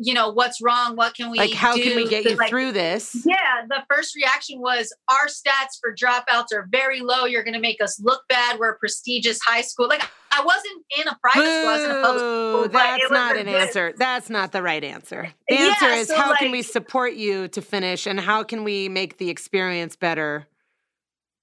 [0.02, 0.96] you know, what's wrong?
[0.96, 1.52] What can we like?
[1.52, 3.22] How can we get you like, through this?
[3.26, 7.26] Yeah, the first reaction was our stats for dropouts are very low.
[7.26, 8.58] You're going to make us look bad.
[8.58, 9.88] We're a prestigious high school.
[9.88, 11.68] Like I wasn't in a private Boo, school.
[11.68, 12.68] I was in a public school.
[12.70, 13.54] That's not an good.
[13.54, 13.92] answer.
[13.94, 15.30] That's not the right answer.
[15.50, 18.42] The yeah, answer is so how like, can we support you to finish, and how
[18.42, 20.46] can we make the experience better?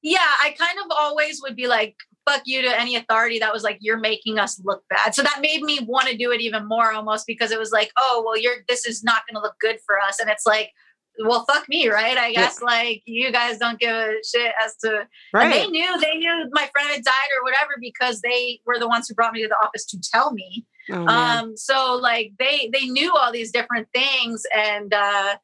[0.02, 1.96] Yeah, I kind of always would be like,
[2.28, 5.40] fuck you to any authority that was like you're making us look bad so that
[5.42, 8.38] made me want to do it even more almost because it was like oh well
[8.38, 10.72] you're this is not going to look good for us and it's like
[11.24, 12.66] well fuck me right i guess yeah.
[12.66, 15.46] like you guys don't give a shit as to right.
[15.46, 18.88] and they knew they knew my friend had died or whatever because they were the
[18.88, 22.70] ones who brought me to the office to tell me oh, um so like they
[22.74, 25.36] they knew all these different things and uh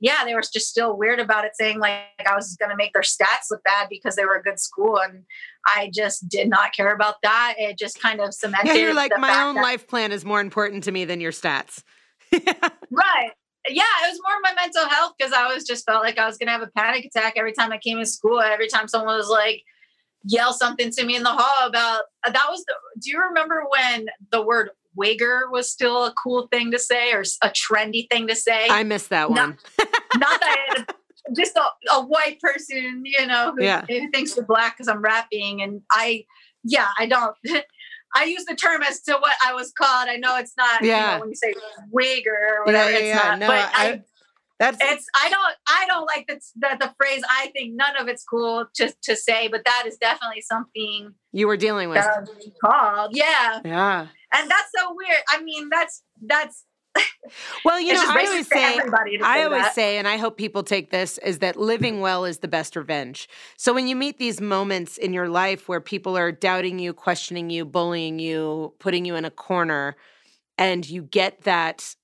[0.00, 2.94] yeah, they were just still weird about it, saying like I was going to make
[2.94, 4.98] their stats look bad because they were a good school.
[4.98, 5.24] And
[5.66, 7.54] I just did not care about that.
[7.58, 8.68] It just kind of cemented.
[8.68, 11.32] Yeah, you're like my own that- life plan is more important to me than your
[11.32, 11.82] stats.
[12.32, 13.32] right.
[13.68, 16.38] Yeah, it was more my mental health because I was just felt like I was
[16.38, 18.40] gonna have a panic attack every time I came to school.
[18.40, 19.62] Every time someone was like
[20.24, 22.74] yell something to me in the hall about uh, that was the.
[23.00, 27.22] Do you remember when the word wigger was still a cool thing to say or
[27.42, 28.66] a trendy thing to say?
[28.70, 29.58] I missed that one.
[29.78, 30.94] Not, not that
[31.36, 33.84] just a, a, white person, you know, who, yeah.
[33.88, 35.62] who thinks you're black because I'm rapping.
[35.62, 36.24] And I,
[36.64, 37.36] yeah, I don't.
[38.12, 40.08] I use the term as to what I was called.
[40.08, 41.12] I know it's not, yeah.
[41.12, 41.54] You know, when you say
[41.92, 43.38] wig or whatever, yeah, yeah, it's not.
[43.38, 44.02] No, but I, I,
[44.60, 45.06] that's it's.
[45.14, 45.54] I don't.
[45.68, 47.22] I don't like the, the the phrase.
[47.30, 51.46] I think none of it's cool to to say, but that is definitely something you
[51.46, 52.04] were dealing with.
[52.62, 55.22] Called, yeah, yeah, and that's so weird.
[55.30, 56.66] I mean, that's that's
[57.64, 58.80] well, you know, I always say,
[59.22, 59.74] I always that.
[59.74, 63.28] say, and I hope people take this, is that living well is the best revenge.
[63.56, 67.50] So when you meet these moments in your life where people are doubting you, questioning
[67.50, 69.96] you, bullying you, putting you in a corner,
[70.58, 71.94] and you get that.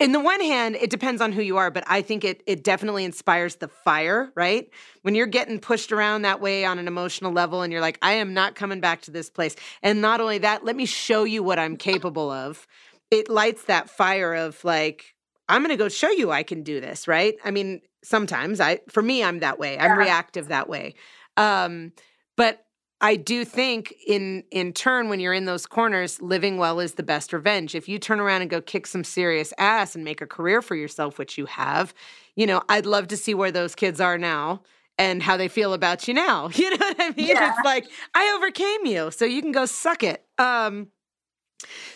[0.00, 2.64] In the one hand, it depends on who you are, but I think it it
[2.64, 4.68] definitely inspires the fire, right?
[5.02, 8.14] When you're getting pushed around that way on an emotional level and you're like, I
[8.14, 9.54] am not coming back to this place.
[9.80, 12.66] And not only that, let me show you what I'm capable of
[13.12, 15.14] it lights that fire of like
[15.48, 17.36] i'm going to go show you i can do this right?
[17.44, 19.78] I mean sometimes i for me i'm that way.
[19.78, 20.94] I'm reactive that way.
[21.36, 21.92] Um
[22.36, 22.64] but
[23.00, 27.02] i do think in in turn when you're in those corners living well is the
[27.04, 27.74] best revenge.
[27.74, 30.74] If you turn around and go kick some serious ass and make a career for
[30.74, 31.94] yourself which you have
[32.34, 34.62] you know i'd love to see where those kids are now
[34.98, 36.50] and how they feel about you now.
[36.54, 37.26] You know what i mean?
[37.26, 37.50] Yeah.
[37.50, 40.24] it's like i overcame you so you can go suck it.
[40.38, 40.88] Um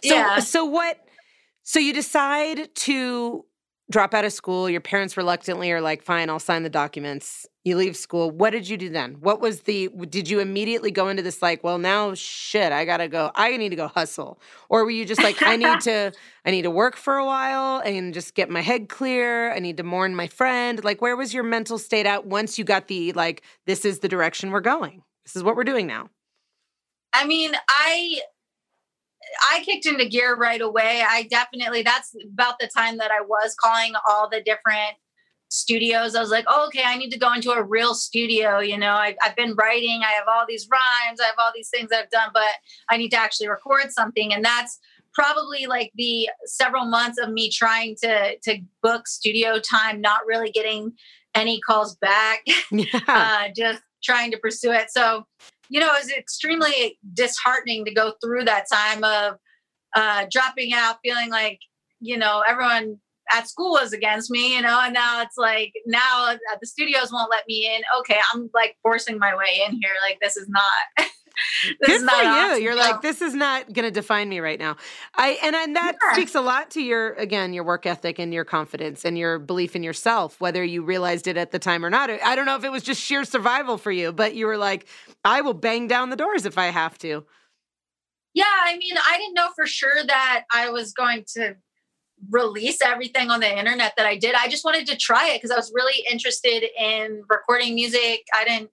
[0.02, 0.38] so yeah.
[0.40, 1.05] so what
[1.66, 3.44] so you decide to
[3.90, 4.70] drop out of school.
[4.70, 7.44] Your parents reluctantly are like, fine, I'll sign the documents.
[7.64, 8.30] You leave school.
[8.30, 9.16] What did you do then?
[9.18, 13.08] What was the, did you immediately go into this like, well, now shit, I gotta
[13.08, 14.40] go, I need to go hustle?
[14.68, 16.12] Or were you just like, I need to,
[16.44, 19.52] I need to work for a while and just get my head clear.
[19.52, 20.84] I need to mourn my friend.
[20.84, 24.08] Like, where was your mental state at once you got the, like, this is the
[24.08, 25.02] direction we're going?
[25.24, 26.10] This is what we're doing now?
[27.12, 28.20] I mean, I,
[29.50, 31.02] I kicked into gear right away.
[31.06, 34.96] I definitely, that's about the time that I was calling all the different
[35.48, 36.14] studios.
[36.14, 38.58] I was like, oh, okay, I need to go into a real studio.
[38.58, 41.68] You know, I, have been writing, I have all these rhymes, I have all these
[41.68, 42.48] things I've done, but
[42.90, 44.32] I need to actually record something.
[44.32, 44.78] And that's
[45.14, 50.50] probably like the several months of me trying to to book studio time, not really
[50.50, 50.92] getting
[51.34, 53.00] any calls back, yeah.
[53.08, 54.90] uh, just trying to pursue it.
[54.90, 55.26] So
[55.68, 59.38] you know, it was extremely disheartening to go through that time of
[59.94, 61.60] uh, dropping out, feeling like,
[62.00, 62.98] you know, everyone
[63.32, 67.30] at school was against me, you know, and now it's like, now the studios won't
[67.30, 67.82] let me in.
[68.00, 69.90] Okay, I'm like forcing my way in here.
[70.08, 71.08] Like, this is not.
[71.84, 72.28] Good for you.
[72.28, 72.62] Awesome.
[72.62, 74.76] You're like, this is not going to define me right now.
[75.14, 76.12] I and, and that yeah.
[76.14, 79.76] speaks a lot to your again your work ethic and your confidence and your belief
[79.76, 82.10] in yourself, whether you realized it at the time or not.
[82.10, 84.86] I don't know if it was just sheer survival for you, but you were like,
[85.24, 87.24] I will bang down the doors if I have to.
[88.34, 91.56] Yeah, I mean, I didn't know for sure that I was going to
[92.30, 94.34] release everything on the internet that I did.
[94.34, 98.26] I just wanted to try it because I was really interested in recording music.
[98.34, 98.70] I didn't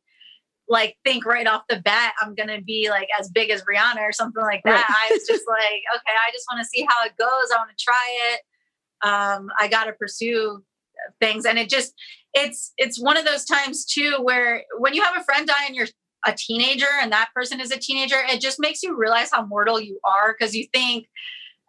[0.69, 4.11] like think right off the bat I'm gonna be like as big as Rihanna or
[4.11, 4.85] something like that.
[4.89, 5.09] Right.
[5.09, 7.51] I was just like, okay, I just want to see how it goes.
[7.53, 8.41] I want to try it.
[9.07, 10.63] Um, I got to pursue
[11.19, 11.93] things, and it just
[12.33, 15.75] it's it's one of those times too where when you have a friend die and
[15.75, 15.87] you're
[16.25, 19.79] a teenager and that person is a teenager, it just makes you realize how mortal
[19.79, 21.07] you are because you think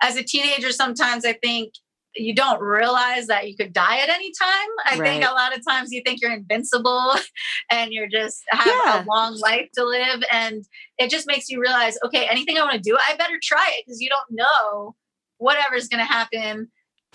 [0.02, 1.74] as a teenager sometimes I think
[2.16, 4.68] you don't realize that you could die at any time.
[4.84, 5.08] I right.
[5.08, 7.14] think a lot of times you think you're invincible
[7.70, 9.02] and you're just have yeah.
[9.02, 10.22] a long life to live.
[10.30, 10.64] And
[10.98, 13.84] it just makes you realize, okay, anything I want to do, I better try it
[13.84, 14.94] because you don't know
[15.38, 16.68] whatever's going to happen.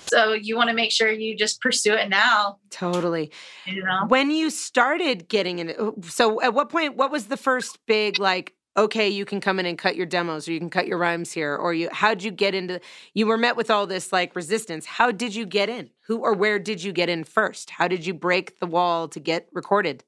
[0.07, 2.59] So you want to make sure you just pursue it now.
[2.69, 3.31] Totally.
[3.65, 4.05] You know?
[4.07, 8.19] When you started getting in, uh, so at what point, what was the first big
[8.19, 10.97] like, okay, you can come in and cut your demos or you can cut your
[10.97, 12.79] rhymes here or you how'd you get into
[13.13, 14.85] you were met with all this like resistance.
[14.85, 15.89] How did you get in?
[16.07, 17.71] Who or where did you get in first?
[17.71, 20.03] How did you break the wall to get recorded?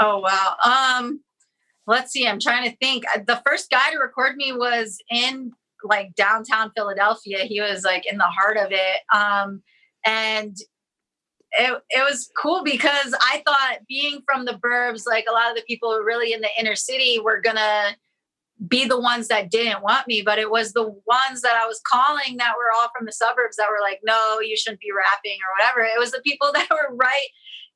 [0.00, 0.54] Oh wow.
[0.64, 1.20] Um
[1.86, 3.04] let's see, I'm trying to think.
[3.14, 5.52] Uh, the first guy to record me was in
[5.84, 7.38] like downtown Philadelphia.
[7.40, 8.96] He was like in the heart of it.
[9.12, 9.62] Um
[10.06, 10.56] and
[11.52, 15.56] it, it was cool because I thought being from the burbs, like a lot of
[15.56, 17.96] the people really in the inner city were gonna
[18.66, 21.80] be the ones that didn't want me, but it was the ones that I was
[21.86, 25.38] calling that were all from the suburbs that were like, no, you shouldn't be rapping
[25.38, 25.80] or whatever.
[25.86, 27.28] It was the people that were right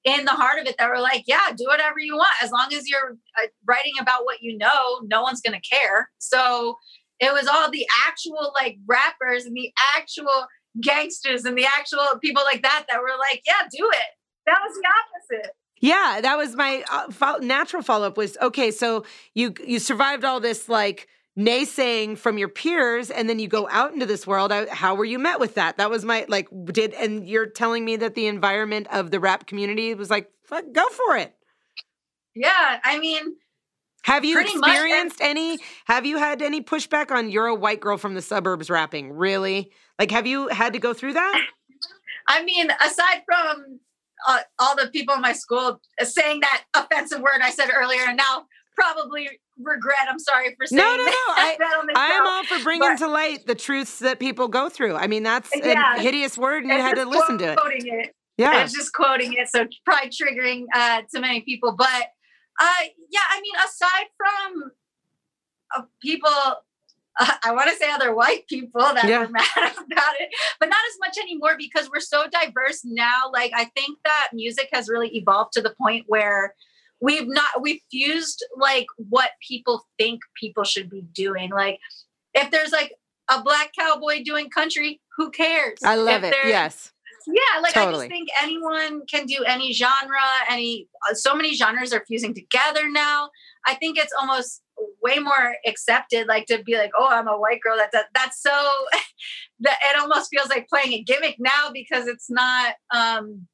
[0.04, 2.34] in the heart of it that were like, yeah, do whatever you want.
[2.42, 6.10] As long as you're uh, writing about what you know, no one's going to care.
[6.18, 6.76] So
[7.20, 10.46] it was all the actual like rappers and the actual
[10.80, 14.06] gangsters and the actual people like that that were like, yeah, do it.
[14.46, 15.52] That was the opposite.
[15.80, 19.04] Yeah, that was my uh, natural follow up was okay, so
[19.34, 21.08] you you survived all this like
[21.38, 25.18] naysaying from your peers and then you go out into this world how were you
[25.18, 28.86] met with that that was my like did and you're telling me that the environment
[28.92, 31.34] of the rap community was like fuck, go for it
[32.34, 33.34] yeah i mean
[34.02, 35.28] have you experienced much.
[35.30, 39.10] any have you had any pushback on you're a white girl from the suburbs rapping
[39.10, 41.46] really like have you had to go through that
[42.28, 43.78] i mean aside from
[44.28, 48.16] uh, all the people in my school saying that offensive word i said earlier and
[48.16, 49.98] now probably regret.
[50.08, 50.96] I'm sorry for saying that.
[50.96, 51.12] no, no, no.
[51.28, 54.96] I, I am all for bringing but, to light the truths that people go through.
[54.96, 57.58] I mean, that's yeah, a hideous word, and you had to listen to it.
[57.84, 58.14] it.
[58.38, 61.74] Yeah, was just quoting it, so probably triggering uh, to many people.
[61.76, 62.08] But
[62.60, 64.70] uh, yeah, I mean, aside from
[65.76, 66.30] uh, people.
[67.18, 69.20] Uh, I want to say other white people that yeah.
[69.20, 73.30] were mad about it, but not as much anymore because we're so diverse now.
[73.32, 76.54] Like, I think that music has really evolved to the point where
[77.02, 81.78] we've not we've fused like what people think people should be doing like
[82.32, 82.94] if there's like
[83.30, 86.92] a black cowboy doing country who cares i love if it yes
[87.26, 88.06] yeah like totally.
[88.06, 90.16] i just think anyone can do any genre
[90.48, 93.28] any uh, so many genres are fusing together now
[93.66, 94.62] i think it's almost
[95.02, 98.40] way more accepted like to be like oh i'm a white girl that, that that's
[98.40, 98.50] so
[99.60, 103.46] that it almost feels like playing a gimmick now because it's not um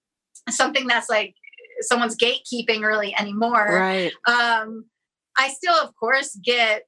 [0.51, 1.35] something that's like
[1.81, 3.66] someone's gatekeeping really anymore.
[3.71, 4.12] Right.
[4.27, 4.87] Um,
[5.37, 6.83] I still, of course, get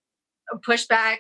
[0.67, 1.19] pushback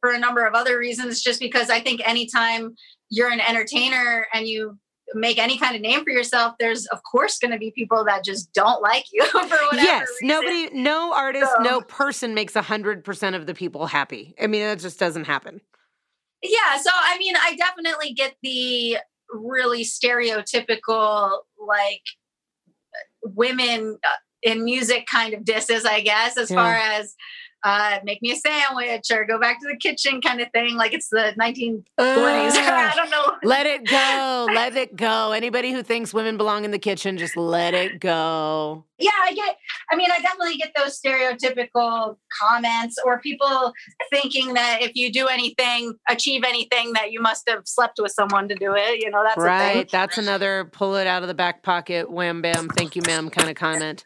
[0.00, 2.74] for a number of other reasons, just because I think anytime
[3.10, 4.78] you're an entertainer and you
[5.14, 8.24] make any kind of name for yourself, there's of course going to be people that
[8.24, 9.76] just don't like you for whatever.
[9.76, 10.28] Yes, reason.
[10.28, 14.34] nobody, no artist, so, no person makes a hundred percent of the people happy.
[14.40, 15.60] I mean, that just doesn't happen.
[16.42, 18.98] Yeah, so I mean, I definitely get the
[19.30, 22.02] really stereotypical like
[23.22, 26.56] women uh, in music kind of disses, I guess, as yeah.
[26.56, 27.14] far as
[27.64, 30.74] uh, make me a sandwich or go back to the kitchen kind of thing.
[30.74, 31.84] Like it's the 1920s.
[31.98, 33.36] I don't know.
[33.42, 34.48] Let it go.
[34.54, 35.32] let it go.
[35.32, 38.84] Anybody who thinks women belong in the kitchen, just let it go.
[38.98, 39.56] Yeah, I get,
[39.90, 43.72] I mean, I definitely get those stereotypical comments or people
[44.10, 48.48] thinking that if you do anything, achieve anything, that you must have slept with someone
[48.48, 49.02] to do it.
[49.02, 49.88] You know, that's right.
[49.90, 53.48] That's another pull it out of the back pocket, wham bam, thank you, ma'am kind
[53.48, 54.04] of comment.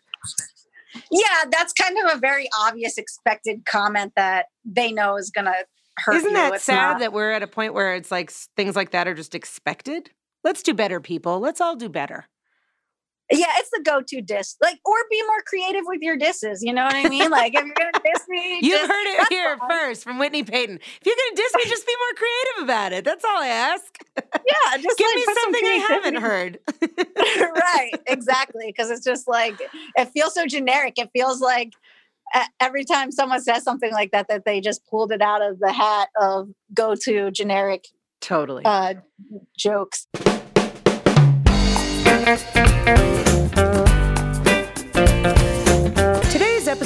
[1.10, 5.54] Yeah, that's kind of a very obvious expected comment that they know is going to
[5.98, 6.16] hurt.
[6.16, 6.36] Isn't you.
[6.36, 7.00] that it's sad not.
[7.00, 10.10] that we're at a point where it's like things like that are just expected?
[10.44, 11.40] Let's do better, people.
[11.40, 12.26] Let's all do better.
[13.30, 14.56] Yeah, it's the go-to diss.
[14.62, 16.62] Like, or be more creative with your disses.
[16.62, 17.28] You know what I mean?
[17.30, 19.68] Like, if you're gonna diss me, you've just, heard it here fine.
[19.68, 20.76] first from Whitney Peyton.
[20.76, 23.04] If you're gonna diss me, just be more creative about it.
[23.04, 23.98] That's all I ask.
[24.16, 26.58] Yeah, just give like, me something some I haven't heard.
[27.16, 28.66] right, exactly.
[28.68, 29.60] Because it's just like
[29.96, 30.94] it feels so generic.
[30.96, 31.72] It feels like
[32.60, 35.72] every time someone says something like that, that they just pulled it out of the
[35.72, 37.86] hat of go-to generic,
[38.20, 38.94] totally uh,
[39.56, 40.06] jokes.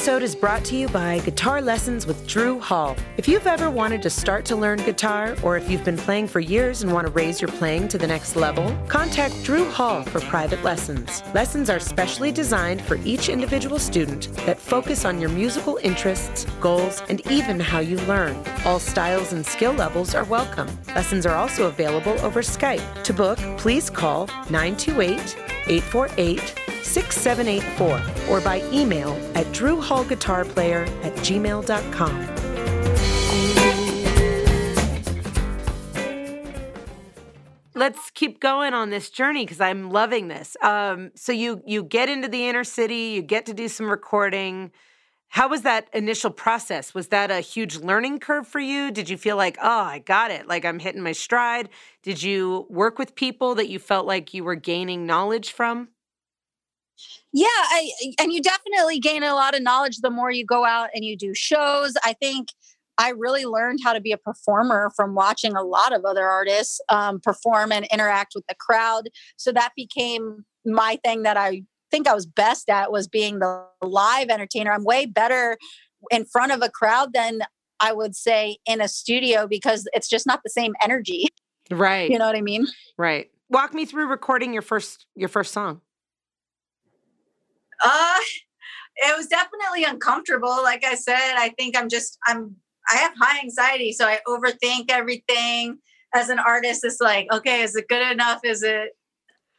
[0.01, 2.97] Episode is brought to you by Guitar Lessons with Drew Hall.
[3.19, 6.41] If you've ever wanted to start to learn guitar, or if you've been playing for
[6.41, 10.21] years and want to raise your playing to the next level, contact Drew Hall for
[10.21, 11.23] private lessons.
[11.35, 17.03] Lessons are specially designed for each individual student that focus on your musical interests, goals,
[17.11, 18.43] and even how you learn.
[18.65, 20.71] All styles and skill levels are welcome.
[20.95, 23.03] Lessons are also available over Skype.
[23.03, 25.37] To book, please call 928
[25.67, 29.51] 848 6784 or by email at
[29.91, 32.27] drewhallguitarplayer at gmail.com.
[37.75, 40.57] Let's keep going on this journey because I'm loving this.
[40.63, 44.71] Um, so you you get into the inner city, you get to do some recording.
[45.29, 46.93] How was that initial process?
[46.93, 48.91] Was that a huge learning curve for you?
[48.91, 51.69] Did you feel like, oh, I got it, like I'm hitting my stride?
[52.03, 55.89] Did you work with people that you felt like you were gaining knowledge from?
[57.33, 60.91] Yeah, I, and you definitely gain a lot of knowledge the more you go out
[60.95, 61.95] and you do shows.
[62.05, 62.49] I think
[62.99, 66.81] I really learned how to be a performer from watching a lot of other artists
[66.89, 69.09] um, perform and interact with the crowd.
[69.37, 73.65] So that became my thing that I think I was best at was being the
[73.81, 74.73] live entertainer.
[74.73, 75.57] I'm way better
[76.11, 77.41] in front of a crowd than
[77.81, 81.27] I would say in a studio because it's just not the same energy.
[81.73, 82.11] Right.
[82.11, 82.67] You know what I mean?
[82.99, 83.31] Right.
[83.49, 85.83] Walk me through recording your first your first song.
[87.83, 88.19] Uh,
[88.97, 90.63] it was definitely uncomfortable.
[90.63, 92.57] Like I said, I think I'm just I'm
[92.89, 95.79] I have high anxiety, so I overthink everything.
[96.13, 98.41] As an artist, it's like, okay, is it good enough?
[98.43, 98.97] Is it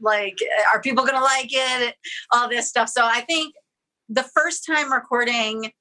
[0.02, 0.38] like,
[0.74, 1.96] are people gonna like it?
[2.34, 2.90] All this stuff.
[2.90, 3.54] So I think
[4.10, 5.72] the first time recording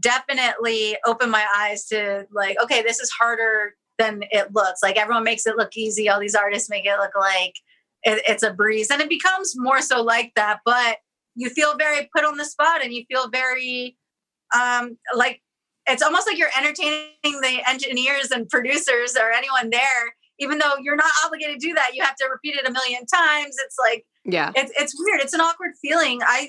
[0.00, 4.82] definitely opened my eyes to like, okay, this is harder than it looks.
[4.82, 6.08] Like everyone makes it look easy.
[6.08, 7.54] All these artists make it look like
[8.04, 10.60] it, it's a breeze, and it becomes more so like that.
[10.64, 10.98] But
[11.34, 13.96] you feel very put on the spot, and you feel very
[14.54, 15.40] um, like
[15.86, 20.96] it's almost like you're entertaining the engineers and producers or anyone there even though you're
[20.96, 21.90] not obligated to do that.
[21.94, 23.54] You have to repeat it a million times.
[23.64, 24.50] It's like yeah.
[24.56, 25.20] it's, it's weird.
[25.20, 26.22] It's an awkward feeling.
[26.24, 26.48] I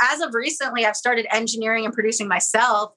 [0.00, 2.92] as of recently i've started engineering and producing myself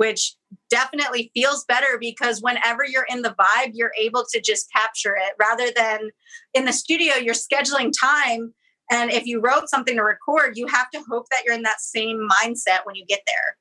[0.00, 0.34] which
[0.70, 5.34] definitely feels better because whenever you're in the vibe you're able to just capture it
[5.38, 6.10] rather than
[6.54, 8.54] in the studio you're scheduling time
[8.90, 11.80] and if you wrote something to record you have to hope that you're in that
[11.80, 13.56] same mindset when you get there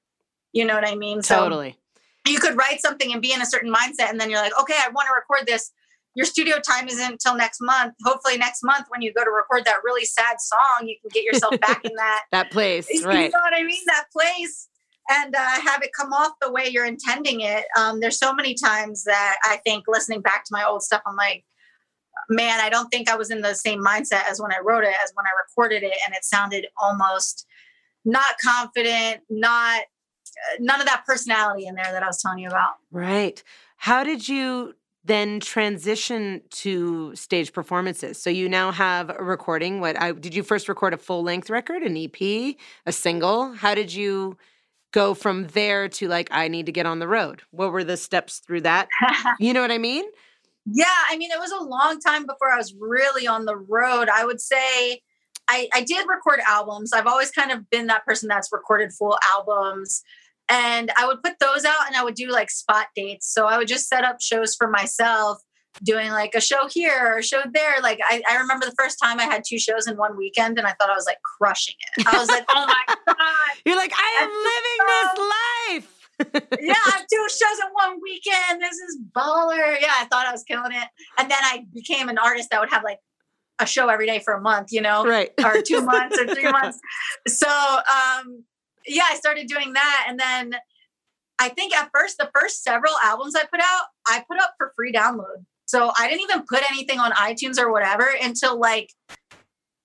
[0.51, 1.21] you know what I mean?
[1.21, 1.77] Totally.
[2.25, 4.57] So you could write something and be in a certain mindset, and then you're like,
[4.59, 5.71] okay, I want to record this.
[6.15, 7.93] Your studio time isn't until next month.
[8.03, 11.23] Hopefully, next month when you go to record that really sad song, you can get
[11.23, 12.87] yourself back in that that place.
[13.05, 13.25] Right.
[13.25, 13.81] You know what I mean?
[13.85, 14.68] That place
[15.09, 17.65] and uh, have it come off the way you're intending it.
[17.77, 21.15] Um, there's so many times that I think listening back to my old stuff, I'm
[21.15, 21.45] like,
[22.29, 24.93] man, I don't think I was in the same mindset as when I wrote it,
[25.03, 27.47] as when I recorded it, and it sounded almost
[28.05, 29.81] not confident, not
[30.59, 32.73] none of that personality in there that I was telling you about.
[32.91, 33.41] Right.
[33.77, 38.21] How did you then transition to stage performances?
[38.21, 39.79] So you now have a recording.
[39.79, 42.55] What I did you first record a full length record, an EP,
[42.85, 43.53] a single?
[43.53, 44.37] How did you
[44.91, 47.41] go from there to like I need to get on the road?
[47.51, 48.87] What were the steps through that?
[49.39, 50.05] you know what I mean?
[50.65, 54.09] Yeah, I mean it was a long time before I was really on the road.
[54.09, 55.01] I would say
[55.47, 56.93] I, I did record albums.
[56.93, 60.03] I've always kind of been that person that's recorded full albums
[60.49, 63.31] and I would put those out and I would do like spot dates.
[63.31, 65.39] So I would just set up shows for myself,
[65.83, 67.81] doing like a show here or a show there.
[67.81, 70.67] Like I, I remember the first time I had two shows in one weekend and
[70.67, 72.07] I thought I was like crushing it.
[72.07, 73.17] I was like, oh my God.
[73.65, 74.29] You're like, I am
[75.79, 75.95] living this life.
[76.61, 78.61] yeah, I have two shows in one weekend.
[78.61, 79.79] This is baller.
[79.79, 80.87] Yeah, I thought I was killing it.
[81.17, 82.99] And then I became an artist that would have like
[83.59, 85.31] a show every day for a month, you know, right.
[85.43, 86.79] or two months or three months.
[87.27, 88.43] So um,
[88.85, 90.05] yeah, I started doing that.
[90.09, 90.55] And then
[91.39, 94.73] I think at first, the first several albums I put out, I put up for
[94.75, 95.45] free download.
[95.69, 98.91] So I didn't even put anything on iTunes or whatever until like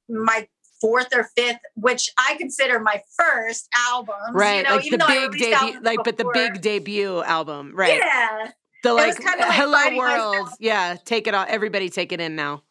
[0.09, 0.49] my
[0.81, 4.15] fourth or fifth, which I consider my first album.
[4.33, 4.65] Right.
[4.83, 7.73] You know, like the big debut, like, but the big debut album.
[7.75, 7.99] Right.
[7.99, 8.53] Yeah.
[8.83, 10.37] The like, kind of like hello world.
[10.37, 10.57] Myself.
[10.59, 10.97] Yeah.
[11.05, 11.45] Take it all.
[11.47, 12.63] Everybody take it in now.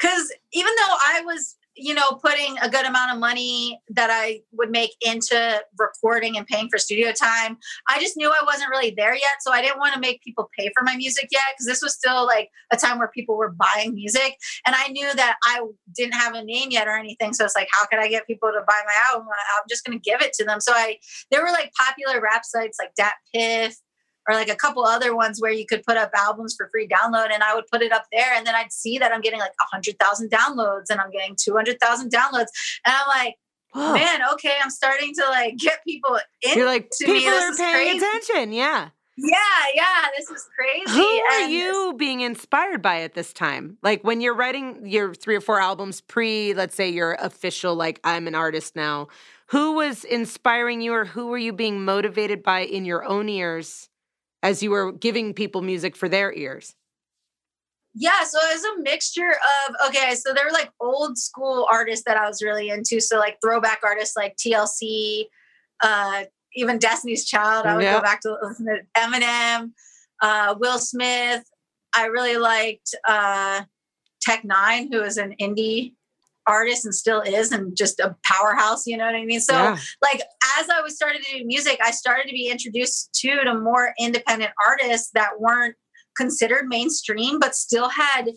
[0.00, 4.42] Cause even though I was you know, putting a good amount of money that I
[4.52, 7.58] would make into recording and paying for studio time.
[7.88, 9.40] I just knew I wasn't really there yet.
[9.40, 11.94] So I didn't want to make people pay for my music yet because this was
[11.94, 14.36] still like a time where people were buying music.
[14.66, 15.62] And I knew that I
[15.94, 17.34] didn't have a name yet or anything.
[17.34, 19.28] So it's like, how can I get people to buy my album?
[19.28, 20.60] I'm just going to give it to them.
[20.60, 20.98] So I,
[21.30, 23.76] there were like popular rap sites like Dat Piff
[24.28, 27.30] or like a couple other ones where you could put up albums for free download
[27.32, 29.52] and I would put it up there and then I'd see that I'm getting like
[29.58, 32.46] 100,000 downloads and I'm getting 200,000 downloads
[32.86, 33.36] and I'm like
[33.72, 33.94] Whoa.
[33.94, 37.28] man okay I'm starting to like get people into You're like people me.
[37.28, 39.36] are paying attention yeah yeah
[39.74, 43.78] yeah this is crazy who are and you this- being inspired by at this time
[43.82, 47.98] like when you're writing your three or four albums pre let's say your official like
[48.04, 49.08] I'm an artist now
[49.48, 53.88] who was inspiring you or who were you being motivated by in your own ears
[54.42, 56.74] as you were giving people music for their ears?
[57.94, 59.30] Yeah, so it was a mixture
[59.68, 63.00] of okay, so there were like old school artists that I was really into.
[63.00, 65.24] So like throwback artists like TLC,
[65.82, 66.24] uh,
[66.54, 67.66] even Destiny's Child.
[67.66, 69.72] I would go back to listen to Eminem,
[70.22, 71.44] uh, Will Smith.
[71.94, 73.62] I really liked uh,
[74.22, 75.92] Tech N9ne, who is an indie
[76.46, 79.76] artist and still is and just a powerhouse you know what i mean so yeah.
[80.02, 80.20] like
[80.58, 83.94] as i was starting to do music i started to be introduced to to more
[83.98, 85.76] independent artists that weren't
[86.16, 88.30] considered mainstream but still had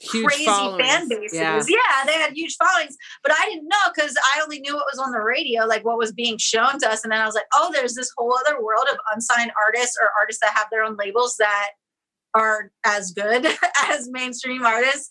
[0.00, 0.88] huge crazy followings.
[0.88, 1.62] fan bases yeah.
[1.68, 2.06] yeah.
[2.06, 5.12] they had huge followings but i didn't know because i only knew what was on
[5.12, 7.70] the radio like what was being shown to us and then i was like oh
[7.72, 11.36] there's this whole other world of unsigned artists or artists that have their own labels
[11.38, 11.70] that
[12.34, 13.46] are as good
[13.88, 15.08] as mainstream artists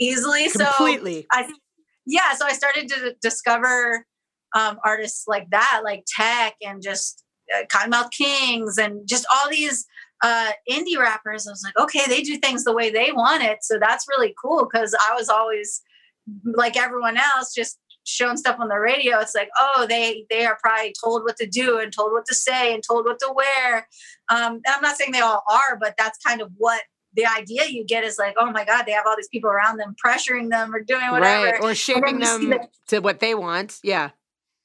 [0.00, 1.22] easily Completely.
[1.22, 1.58] so i think
[2.06, 4.06] yeah, so I started to discover
[4.54, 7.24] um, artists like that, like Tech and just
[7.54, 9.86] uh, Kottonmouth Kings and just all these
[10.22, 11.46] uh, indie rappers.
[11.46, 13.58] I was like, okay, they do things the way they want it.
[13.62, 15.82] So that's really cool because I was always
[16.44, 20.58] like everyone else, just shown stuff on the radio, it's like, oh, they they are
[20.62, 23.88] probably told what to do and told what to say and told what to wear.
[24.28, 26.82] Um, and I'm not saying they all are, but that's kind of what
[27.14, 29.78] the idea you get is like, oh my God, they have all these people around
[29.78, 31.46] them pressuring them or doing whatever.
[31.46, 31.62] Right.
[31.62, 33.78] Or shaping them the, to what they want.
[33.82, 34.10] Yeah.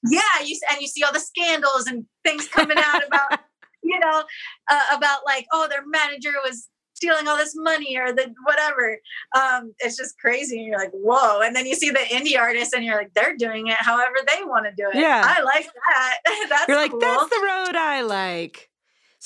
[0.09, 0.21] Yeah.
[0.43, 3.39] You, and you see all the scandals and things coming out about,
[3.83, 4.23] you know,
[4.71, 8.97] uh, about like, oh, their manager was stealing all this money or the whatever.
[9.35, 10.57] Um, it's just crazy.
[10.57, 11.41] And you're like, whoa.
[11.41, 14.43] And then you see the indie artists and you're like, they're doing it however they
[14.43, 14.99] want to do it.
[14.99, 15.21] Yeah.
[15.23, 16.17] I like that.
[16.49, 16.99] that's You're like, cool.
[16.99, 18.69] that's the road I like.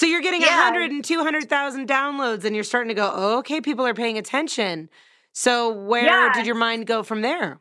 [0.02, 0.58] So you're getting Yeah.
[0.58, 4.90] 100 and 200,000 downloads and you're starting to go, oh, okay, people are paying attention.
[5.32, 6.34] So where Yeah.
[6.34, 7.60] did your mind go from there?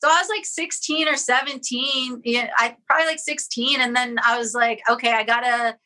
[0.00, 2.22] So I was like 16 or 17.
[2.24, 3.80] Yeah, I probably like 16.
[3.80, 5.76] And then I was like, okay, I gotta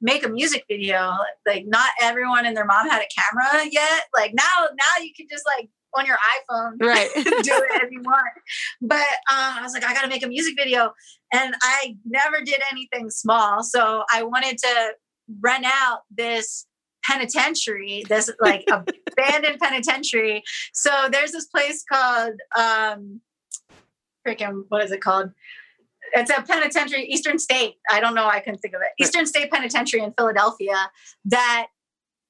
[0.00, 1.12] make a music video.
[1.46, 4.06] Like not everyone and their mom had a camera yet.
[4.12, 7.10] Like now, now you can just like on your iPhone Right.
[7.14, 7.22] do
[7.70, 8.26] it if you want.
[8.80, 8.96] But
[9.30, 10.92] um, I was like, I gotta make a music video.
[11.32, 13.62] And I never did anything small.
[13.62, 14.92] So I wanted to
[15.40, 16.66] rent out this
[17.04, 18.66] penitentiary, this like
[19.12, 20.42] abandoned penitentiary.
[20.72, 23.20] So there's this place called um
[24.26, 25.30] freaking what is it called?
[26.14, 27.76] It's a penitentiary, Eastern State.
[27.90, 28.26] I don't know.
[28.26, 28.88] I couldn't think of it.
[29.02, 30.90] Eastern State Penitentiary in Philadelphia
[31.24, 31.68] that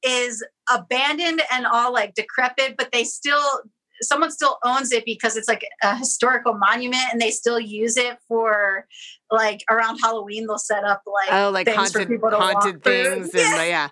[0.04, 3.62] is abandoned and all like decrepit, but they still
[4.02, 8.18] someone still owns it because it's like a historical monument and they still use it
[8.28, 8.86] for
[9.30, 12.62] like around Halloween they'll set up like Oh, like things for haunted, people to walk
[12.62, 13.34] haunted things.
[13.34, 13.88] And uh, yeah.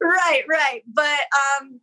[0.00, 0.82] Right, right.
[0.86, 1.18] But
[1.60, 1.80] um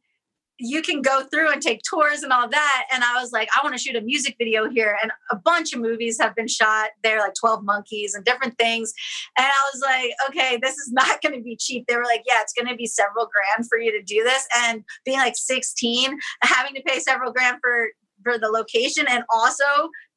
[0.57, 2.85] you can go through and take tours and all that.
[2.93, 4.97] And I was like, I want to shoot a music video here.
[5.01, 8.93] And a bunch of movies have been shot there, like 12 Monkeys and different things.
[9.37, 11.85] And I was like, okay, this is not going to be cheap.
[11.87, 14.47] They were like, yeah, it's going to be several grand for you to do this.
[14.57, 17.89] And being like 16, having to pay several grand for
[18.23, 19.63] for the location and also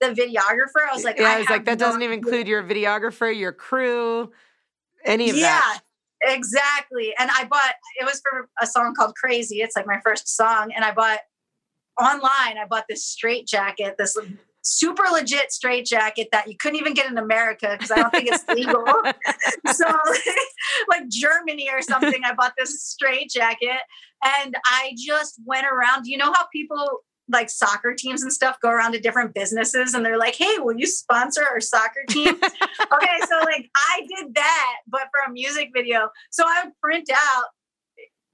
[0.00, 0.88] the videographer.
[0.88, 3.52] I was like, yeah, I was like, that no doesn't even include your videographer, your
[3.52, 4.32] crew,
[5.04, 5.80] any of yeah, that.
[6.22, 7.14] Exactly.
[7.18, 9.60] And I bought it was for a song called Crazy.
[9.60, 10.72] It's like my first song.
[10.74, 11.20] And I bought
[12.00, 14.16] online, I bought this straight jacket, this
[14.62, 18.28] super legit straight jacket that you couldn't even get in America because I don't think
[18.30, 18.84] it's legal.
[19.72, 19.86] so
[20.88, 23.80] like Germany or something, I bought this straight jacket
[24.22, 26.06] and I just went around.
[26.06, 27.00] You know how people
[27.30, 30.76] like soccer teams and stuff go around to different businesses and they're like, hey, will
[30.76, 32.28] you sponsor our soccer team?
[32.34, 36.10] okay, so like I did that, but for a music video.
[36.30, 37.44] So I would print out.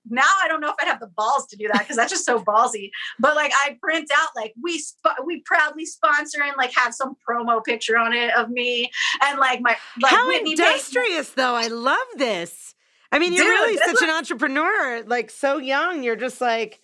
[0.06, 2.26] Now I don't know if I'd have the balls to do that because that's just
[2.26, 2.90] so ballsy.
[3.18, 7.16] But like I print out like we sp- we proudly sponsor and like have some
[7.26, 8.90] promo picture on it of me
[9.22, 11.54] and like my like How Whitney Peyton- industrious, though.
[11.54, 12.74] I love this.
[13.12, 15.04] I mean, you're Dude, really such an entrepreneur.
[15.06, 16.80] Like, so young, you're just like,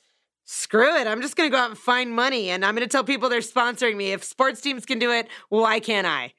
[0.50, 1.06] screw it.
[1.06, 3.28] I'm just going to go out and find money and I'm going to tell people
[3.28, 4.12] they're sponsoring me.
[4.12, 6.32] If sports teams can do it, why can't I?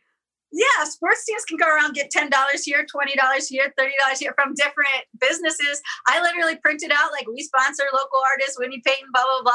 [0.52, 4.20] yeah, sports teams can go around get ten dollars here, twenty dollars here, thirty dollars
[4.20, 5.82] here from different businesses.
[6.08, 9.54] I literally printed out like we sponsor local artists, Whitney Peyton, blah blah blah,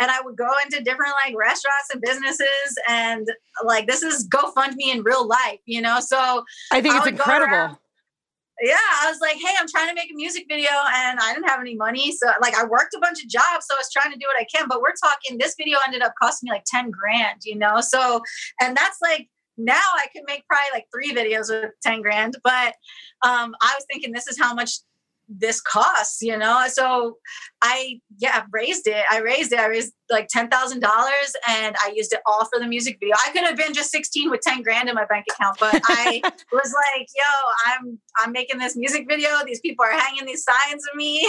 [0.00, 3.28] and I would go into different like restaurants and businesses, and
[3.64, 6.00] like this is GoFundMe in real life, you know.
[6.00, 7.78] So I think I it's incredible.
[8.62, 11.48] Yeah, I was like, hey, I'm trying to make a music video, and I didn't
[11.48, 14.12] have any money, so like I worked a bunch of jobs, so I was trying
[14.12, 14.68] to do what I can.
[14.68, 17.80] But we're talking, this video ended up costing me like ten grand, you know.
[17.80, 18.22] So,
[18.60, 19.28] and that's like
[19.58, 22.36] now I can make probably like three videos with 10 grand.
[22.44, 22.74] But
[23.22, 24.78] um, I was thinking this is how much
[25.28, 26.64] this costs, you know?
[26.68, 27.18] So
[27.62, 29.04] I, yeah, raised it.
[29.10, 29.58] I raised it.
[29.58, 30.48] I raised like $10,000
[31.48, 33.14] and I used it all for the music video.
[33.26, 36.22] I could have been just 16 with 10 grand in my bank account, but I
[36.52, 39.28] was like, yo, I'm, I'm making this music video.
[39.44, 41.28] These people are hanging these signs of me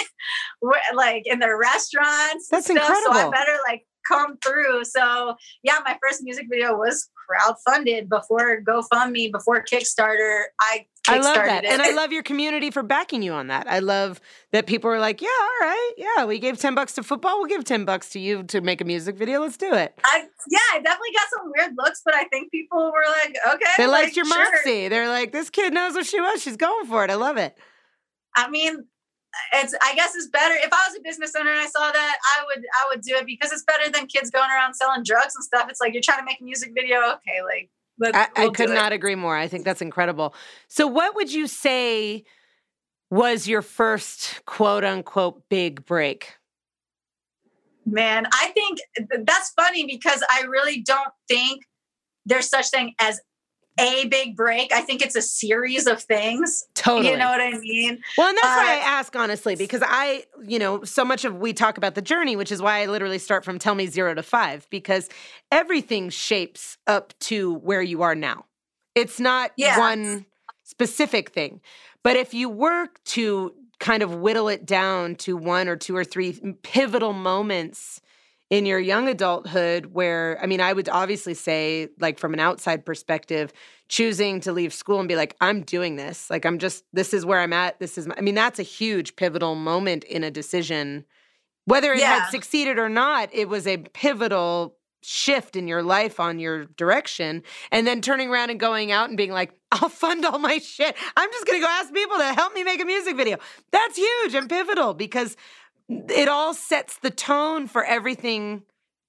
[0.96, 2.48] like in their restaurants.
[2.50, 3.32] That's stuff, So I incredible.
[3.32, 4.84] better like come through.
[4.86, 10.44] So yeah, my first music video was crowdfunded before GoFundMe, before Kickstarter.
[10.60, 11.64] I I love that.
[11.64, 11.72] it.
[11.72, 13.68] And I love your community for backing you on that.
[13.68, 15.92] I love that people are like, yeah, all right.
[15.98, 17.40] Yeah, we gave 10 bucks to football.
[17.40, 19.40] We'll give 10 bucks to you to make a music video.
[19.42, 19.98] Let's do it.
[20.04, 23.72] I, yeah, I definitely got some weird looks, but I think people were like, okay.
[23.78, 24.52] They like, liked your sure.
[24.52, 24.88] moxie.
[24.88, 26.42] They're like, this kid knows what she was.
[26.44, 27.10] She's going for it.
[27.10, 27.58] I love it.
[28.36, 28.86] I mean,
[29.54, 32.18] it's I guess it's better if I was a business owner and I saw that
[32.38, 35.36] I would I would do it because it's better than kids going around selling drugs
[35.36, 35.68] and stuff.
[35.70, 37.70] It's like you're trying to make a music video, okay, like
[38.00, 39.36] let's, I, I could not agree more.
[39.36, 40.34] I think that's incredible.
[40.68, 42.24] So, what would you say
[43.10, 46.36] was your first quote unquote big break?
[47.86, 51.64] Man, I think th- that's funny because I really don't think
[52.26, 53.20] there's such thing as
[53.80, 54.74] a big break.
[54.74, 56.66] I think it's a series of things.
[56.76, 57.12] Totally.
[57.12, 58.02] You know what I mean?
[58.18, 61.36] Well, and that's uh, why I ask honestly, because I, you know, so much of
[61.36, 64.14] we talk about the journey, which is why I literally start from tell me zero
[64.14, 65.10] to five, because
[65.52, 68.46] everything shapes up to where you are now.
[68.96, 69.80] It's not Yeah.
[69.80, 70.26] one
[70.64, 71.62] specific thing.
[72.04, 76.04] But if you work to kind of whittle it down to one or two or
[76.04, 78.02] three pivotal moments
[78.50, 82.86] in your young adulthood where i mean i would obviously say like from an outside
[82.86, 83.54] perspective
[83.90, 86.30] choosing to leave school and be like i'm doing this.
[86.30, 87.80] Like i'm just this is where i'm at.
[87.80, 91.06] This is my, i mean that's a huge pivotal moment in a decision.
[91.66, 92.20] Whether it Yeah.
[92.20, 97.42] had succeeded or not it was a pivotal shift in your life on your direction.
[97.72, 100.96] And then turning around and going out and being like i'll fund all my shit.
[101.18, 103.38] I'm just going to go ask people to help me make a music video.
[103.72, 105.36] That's huge and pivotal because
[105.90, 108.64] it all sets the tone for everything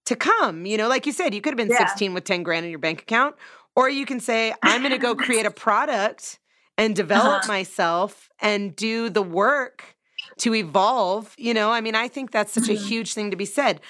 [0.06, 0.66] to come.
[0.66, 1.86] You know, like you said, you could have been Yeah.
[1.86, 3.36] 16 with 10 grand in your bank account,
[3.76, 6.38] or you can say, I'm going to go create a product
[6.78, 7.48] and develop Uh-huh.
[7.48, 9.96] myself and do the work
[10.38, 11.34] to evolve.
[11.38, 12.88] You know, I mean, I think that's such a Mhm.
[12.88, 13.80] huge thing to be said.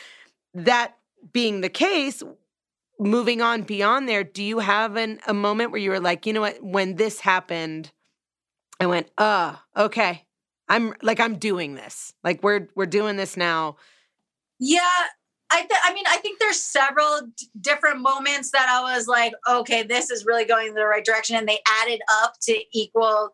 [0.54, 0.96] That
[1.32, 2.22] being the case,
[2.98, 6.32] moving on beyond there, do you have an, a moment where you were like, you
[6.32, 7.92] know what, when this happened,
[8.80, 10.26] I went, uh, okay.
[10.70, 12.14] I'm like I'm doing this.
[12.24, 13.76] Like we're we're doing this now.
[14.60, 14.80] Yeah,
[15.50, 19.32] I th- I mean, I think there's several d- different moments that I was like,
[19.48, 23.30] okay, this is really going in the right direction, and they added up to equal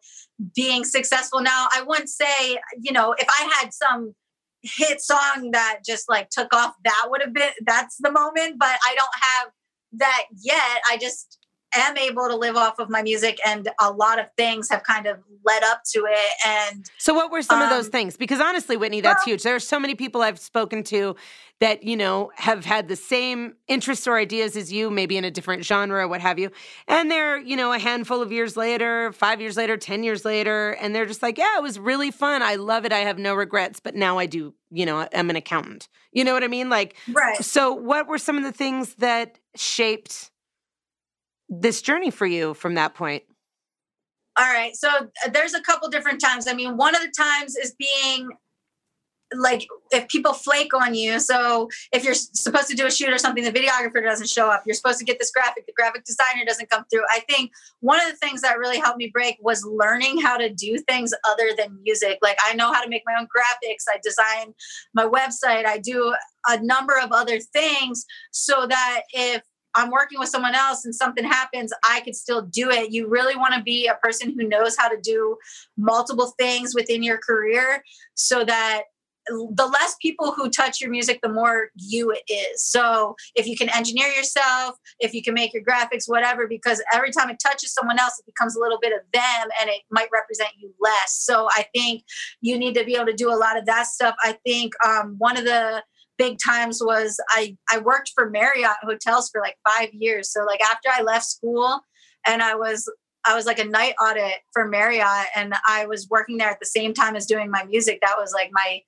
[0.54, 1.42] being successful.
[1.42, 4.14] Now, I wouldn't say, you know, if I had some
[4.62, 8.56] hit song that just like took off, that would have been that's the moment.
[8.58, 9.50] But I don't have
[9.98, 10.80] that yet.
[10.88, 11.38] I just
[11.74, 15.06] am able to live off of my music, and a lot of things have kind
[15.06, 16.30] of led up to it.
[16.46, 18.16] And So what were some of those Um, things?
[18.16, 19.42] Because honestly, Whitney, that's well- huge.
[19.42, 21.16] There are so many people I've spoken to
[21.60, 25.30] that, you know, have had the same interests or ideas as you, maybe in a
[25.30, 26.50] different genre or what have you.
[26.86, 30.72] And they're, you know, a handful of years later, 5 years later, 10 years later,
[30.80, 32.42] and they're just like, "Yeah, it was really fun.
[32.42, 32.92] I love it.
[32.92, 36.34] I have no regrets, but now I do, you know, I'm an accountant." You know
[36.34, 36.68] what I mean?
[36.68, 37.42] Like right.
[37.42, 40.30] So, what were some of the things that shaped
[41.48, 43.22] this journey for you from that point?
[44.38, 44.76] All right.
[44.76, 46.46] So uh, there's a couple different times.
[46.46, 48.28] I mean, one of the times is being
[49.34, 51.18] like if people flake on you.
[51.18, 54.62] So if you're supposed to do a shoot or something, the videographer doesn't show up.
[54.66, 57.02] You're supposed to get this graphic, the graphic designer doesn't come through.
[57.10, 60.52] I think one of the things that really helped me break was learning how to
[60.52, 62.18] do things other than music.
[62.22, 64.54] Like I know how to make my own graphics, I design
[64.94, 66.14] my website, I do
[66.46, 69.42] a number of other things so that if
[69.76, 72.90] I'm working with someone else and something happens, I could still do it.
[72.90, 75.36] You really want to be a person who knows how to do
[75.76, 77.82] multiple things within your career
[78.14, 78.82] so that
[79.28, 82.62] the less people who touch your music, the more you it is.
[82.62, 87.10] So if you can engineer yourself, if you can make your graphics, whatever, because every
[87.10, 90.08] time it touches someone else, it becomes a little bit of them and it might
[90.12, 91.18] represent you less.
[91.24, 92.04] So I think
[92.40, 94.14] you need to be able to do a lot of that stuff.
[94.22, 95.82] I think um, one of the
[96.18, 100.32] big times was I I worked for Marriott hotels for like five years.
[100.32, 101.80] So like after I left school
[102.26, 102.90] and I was
[103.24, 106.66] I was like a night audit for Marriott and I was working there at the
[106.66, 107.98] same time as doing my music.
[108.02, 108.80] That was like my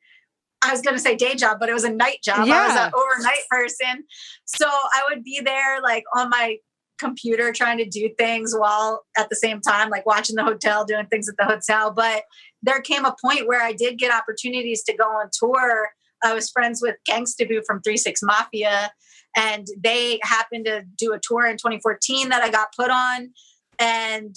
[0.63, 2.49] I was gonna say day job, but it was a night job.
[2.49, 4.05] I was an overnight person.
[4.45, 6.57] So I would be there like on my
[6.99, 11.07] computer trying to do things while at the same time, like watching the hotel, doing
[11.07, 11.93] things at the hotel.
[11.93, 12.25] But
[12.63, 15.91] there came a point where I did get opportunities to go on tour.
[16.23, 18.91] I was friends with Gangsta Boo from 36 Mafia,
[19.37, 23.31] and they happened to do a tour in 2014 that I got put on.
[23.79, 24.35] And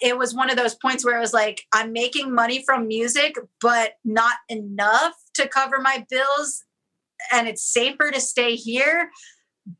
[0.00, 3.34] it was one of those points where I was like, I'm making money from music,
[3.60, 6.64] but not enough to cover my bills.
[7.32, 9.10] And it's safer to stay here.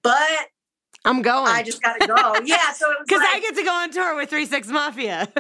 [0.03, 0.49] But
[1.07, 1.49] I'm going.
[1.49, 2.37] I just gotta go.
[2.45, 2.73] yeah.
[2.73, 5.29] So because like, I get to go on tour with Three Six Mafia.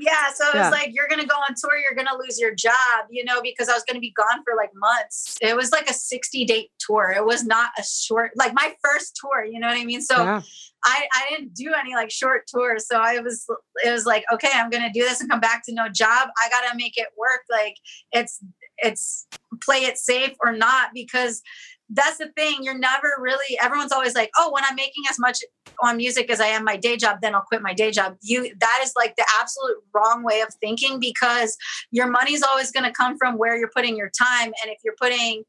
[0.00, 0.70] Yeah, so it Yeah.
[0.70, 3.68] was like you're gonna go on tour, you're gonna lose your job, you know, because
[3.68, 5.36] I was gonna be gone for like months.
[5.40, 7.10] It was like a 60 date tour.
[7.10, 10.00] It was not a short, like my first tour, you know what I mean?
[10.00, 10.42] So Yeah.
[10.84, 12.86] I, I didn't do any like short tours.
[12.86, 13.44] So I was
[13.84, 16.28] it was like, okay, I'm gonna do this and come back to no job.
[16.40, 17.42] I gotta make it work.
[17.50, 17.74] Like
[18.12, 18.38] it's
[18.76, 19.26] it's
[19.64, 21.42] play it safe or not because
[21.90, 22.58] that's the thing.
[22.62, 25.38] You're never really everyone's always like, oh, when I'm making as much
[25.82, 28.16] on music as I am my day job, then I'll quit my day job.
[28.22, 31.56] You that is like the absolute wrong way of thinking because
[31.90, 34.52] your money's always gonna come from where you're putting your time.
[34.62, 35.44] And if you're putting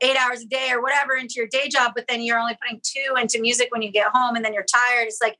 [0.00, 2.80] eight hours a day or whatever into your day job, but then you're only putting
[2.82, 5.06] two into music when you get home and then you're tired.
[5.06, 5.38] It's like,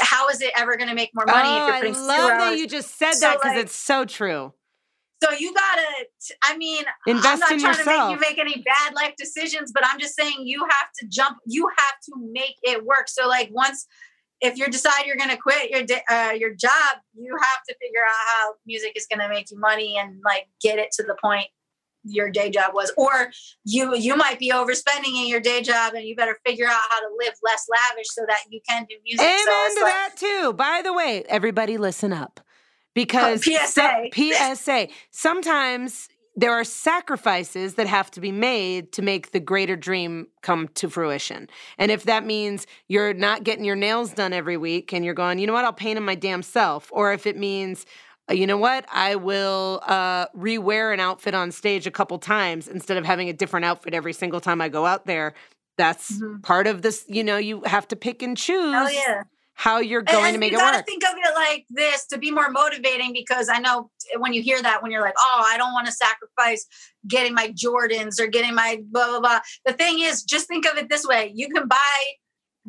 [0.00, 2.58] how is it ever going to make more money if oh, you're I love that
[2.58, 4.52] you just said So, that because like- it's so true.
[5.22, 5.86] So you gotta,
[6.42, 9.84] I mean, I'm not in trying to make you make any bad life decisions, but
[9.86, 13.08] I'm just saying you have to jump, you have to make it work.
[13.08, 13.86] So like once
[14.40, 18.02] if you decide you're going to quit your uh, your job, you have to figure
[18.04, 21.14] out how music is going to make you money and like get it to the
[21.22, 21.46] point
[22.02, 22.92] your day job was.
[22.96, 23.30] Or
[23.64, 26.98] you you might be overspending in your day job and you better figure out how
[26.98, 29.24] to live less lavish so that you can do music.
[29.24, 30.52] Amen so to like, that too.
[30.54, 32.40] By the way everybody listen up
[32.94, 34.08] because oh, PSA.
[34.14, 40.28] PSA sometimes there are sacrifices that have to be made to make the greater dream
[40.40, 41.48] come to fruition.
[41.76, 45.38] And if that means you're not getting your nails done every week and you're going,
[45.38, 47.84] you know what, I'll paint them my damn self, or if it means,
[48.30, 52.66] uh, you know what, I will uh, rewear an outfit on stage a couple times
[52.66, 55.34] instead of having a different outfit every single time I go out there.
[55.76, 56.40] That's mm-hmm.
[56.40, 58.74] part of this, you know, you have to pick and choose.
[58.74, 59.24] Oh, yeah
[59.62, 60.86] how you're going and to make you it gotta work.
[60.86, 64.60] Think of it like this to be more motivating because I know when you hear
[64.60, 66.66] that, when you're like, oh, I don't want to sacrifice
[67.06, 69.38] getting my Jordans or getting my blah blah blah.
[69.64, 71.76] The thing is, just think of it this way: you can buy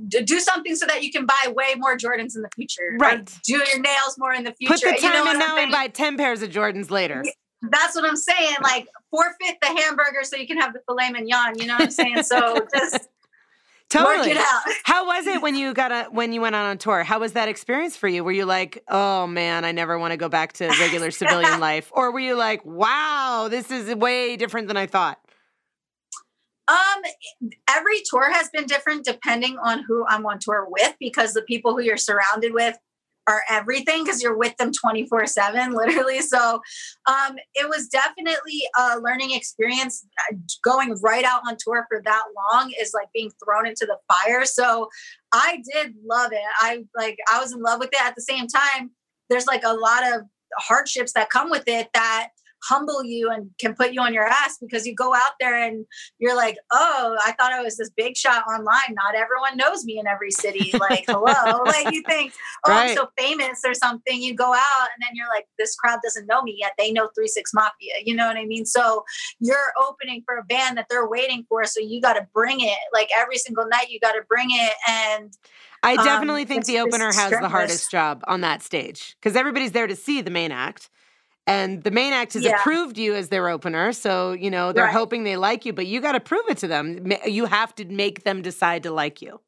[0.07, 2.95] do something so that you can buy way more Jordans in the future.
[2.99, 3.25] Right.
[3.43, 4.73] Do your nails more in the future.
[4.73, 7.23] Put the time you know in now and buy 10 pairs of Jordans later.
[7.61, 8.55] That's what I'm saying.
[8.61, 11.59] Like forfeit the hamburger so you can have the filet mignon.
[11.59, 12.23] You know what I'm saying?
[12.23, 13.07] So just
[13.93, 14.17] Totally.
[14.17, 14.61] Work it out.
[14.83, 17.03] How was it when you got a when you went out on a tour?
[17.03, 18.23] How was that experience for you?
[18.23, 21.91] Were you like, "Oh man, I never want to go back to regular civilian life,"
[21.93, 25.19] or were you like, "Wow, this is way different than I thought"?
[26.67, 27.03] Um,
[27.69, 31.73] every tour has been different depending on who I'm on tour with because the people
[31.73, 32.75] who you're surrounded with
[33.27, 36.21] are everything because you're with them 24 7 literally.
[36.21, 36.61] So
[37.07, 40.05] um, it was definitely a learning experience.
[40.63, 44.45] Going right out on tour for that long is like being thrown into the fire.
[44.45, 44.89] So
[45.33, 46.41] i did love it.
[46.59, 48.01] I like i was in love with it.
[48.01, 48.91] At the same time
[49.29, 50.21] there's like a lot of
[50.57, 52.29] hardships that come with it that
[52.67, 55.85] humble you and can put you on your ass because you go out there and
[56.19, 58.91] you're like, oh, I thought I was this big shot online.
[58.91, 60.71] Not everyone knows me in every city.
[60.83, 61.63] Like, hello.
[61.65, 62.33] like you think,
[62.65, 62.89] oh, right.
[62.89, 64.21] I'm so famous or something.
[64.21, 66.73] You go out and then you're like, this crowd doesn't know me yet.
[66.77, 67.93] They know Three Six Mafia.
[68.03, 68.65] You know what I mean?
[68.65, 69.05] So
[69.39, 71.63] you're opening for a band that they're waiting for.
[71.65, 72.77] So you got to bring it.
[72.91, 74.73] Like every single night, you got to bring it.
[74.89, 75.33] And
[75.83, 79.73] I definitely um, think the opener has the hardest job on that stage because everybody's
[79.73, 80.89] there to see the main act
[81.45, 82.59] and the main act has yeah.
[82.59, 84.93] approved you as their opener so you know they're right.
[84.93, 87.85] hoping they like you but you got to prove it to them you have to
[87.85, 89.39] make them decide to like you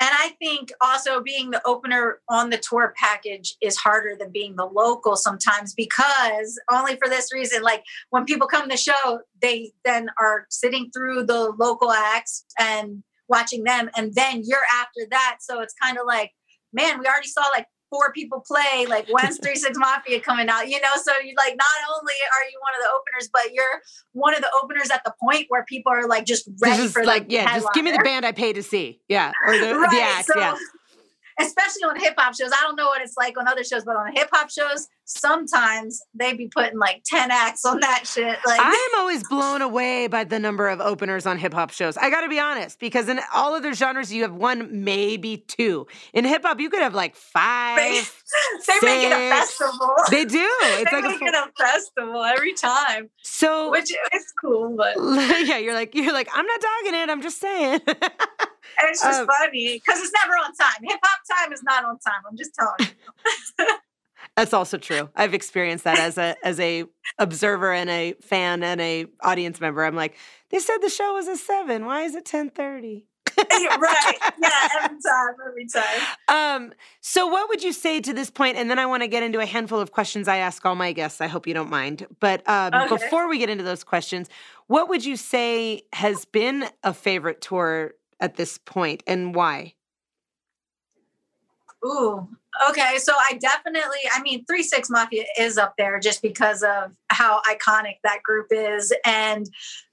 [0.00, 4.56] and i think also being the opener on the tour package is harder than being
[4.56, 9.20] the local sometimes because only for this reason like when people come to the show
[9.40, 15.00] they then are sitting through the local acts and watching them and then you're after
[15.10, 16.30] that so it's kind of like
[16.72, 20.68] man we already saw like four people play, like when's Three Six Mafia coming out?
[20.68, 23.82] You know, so you like not only are you one of the openers, but you're
[24.12, 27.04] one of the openers at the point where people are like just ready just for
[27.04, 27.60] like yeah, headliner.
[27.62, 29.90] just give me the band I pay to see, yeah, or the, right.
[29.90, 30.56] the act, so, yeah
[31.38, 32.50] especially on hip hop shows.
[32.52, 36.02] I don't know what it's like on other shows, but on hip hop shows, sometimes
[36.14, 38.38] they be putting like 10 acts on that shit.
[38.46, 41.96] Like I'm always blown away by the number of openers on hip hop shows.
[41.96, 45.86] I gotta be honest, because in all other genres, you have one, maybe two.
[46.12, 47.76] In hip hop, you could have like five.
[47.78, 48.02] They,
[48.66, 49.94] they make it a festival.
[50.10, 50.46] They do.
[50.76, 53.08] It's they like make a, it a festival every time.
[53.22, 54.96] So which is cool, but
[55.46, 57.80] yeah, you're like you're like, I'm not dogging it, I'm just saying.
[58.78, 60.82] And it's just um, funny because it's never on time.
[60.82, 62.22] Hip hop time is not on time.
[62.28, 62.90] I'm just telling
[63.58, 63.66] you.
[64.36, 65.08] That's also true.
[65.16, 66.84] I've experienced that as a as a
[67.18, 69.84] observer and a fan and a audience member.
[69.84, 70.16] I'm like,
[70.50, 71.86] they said the show was at seven.
[71.86, 73.06] Why is it ten thirty?
[73.38, 74.14] right.
[74.40, 74.48] Yeah,
[74.82, 75.84] every time, every time.
[76.28, 78.56] Um, so what would you say to this point?
[78.56, 80.92] And then I want to get into a handful of questions I ask all my
[80.92, 81.20] guests.
[81.20, 82.06] I hope you don't mind.
[82.20, 82.88] But um, okay.
[82.88, 84.28] before we get into those questions,
[84.66, 89.74] what would you say has been a favorite tour at this point and why?
[91.84, 92.28] Ooh,
[92.70, 92.98] okay.
[92.98, 97.40] So I definitely, I mean, Three Six Mafia is up there just because of how
[97.42, 99.46] iconic that group is and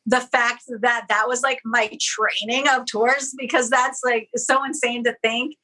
[0.05, 5.03] the fact that that was like my training of tours because that's like so insane
[5.03, 5.55] to think.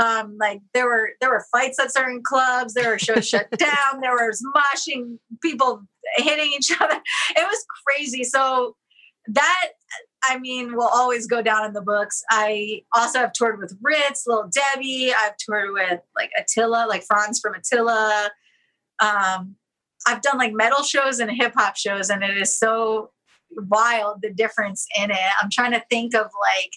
[0.00, 4.00] Um, like there were there were fights at certain clubs, there were shows shut down,
[4.00, 5.82] there was moshing, people
[6.16, 7.00] hitting each other.
[7.36, 8.24] It was crazy.
[8.24, 8.76] So
[9.26, 9.70] that
[10.24, 12.22] I mean, will always go down in the books.
[12.30, 15.12] I also have toured with Rittz, Lil Debbie.
[15.12, 18.30] I've toured with like Attila, like Fronz from Attila.
[19.00, 19.56] Um,
[20.06, 23.10] I've done like metal shows and hip hop shows, and it is so
[23.50, 25.32] wild the difference in it.
[25.42, 26.72] I'm trying to think of like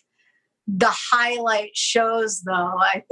[0.67, 2.77] the highlight shows though.
[2.79, 3.03] I,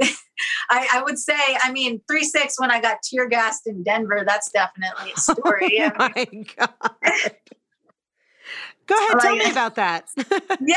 [0.70, 4.24] I, I would say, I mean, three six when I got tear gassed in Denver.
[4.26, 5.82] That's definitely a story.
[5.98, 6.26] Oh my
[6.56, 6.70] god.
[8.90, 10.08] Go ahead, like, tell me about that.
[10.60, 10.76] yeah.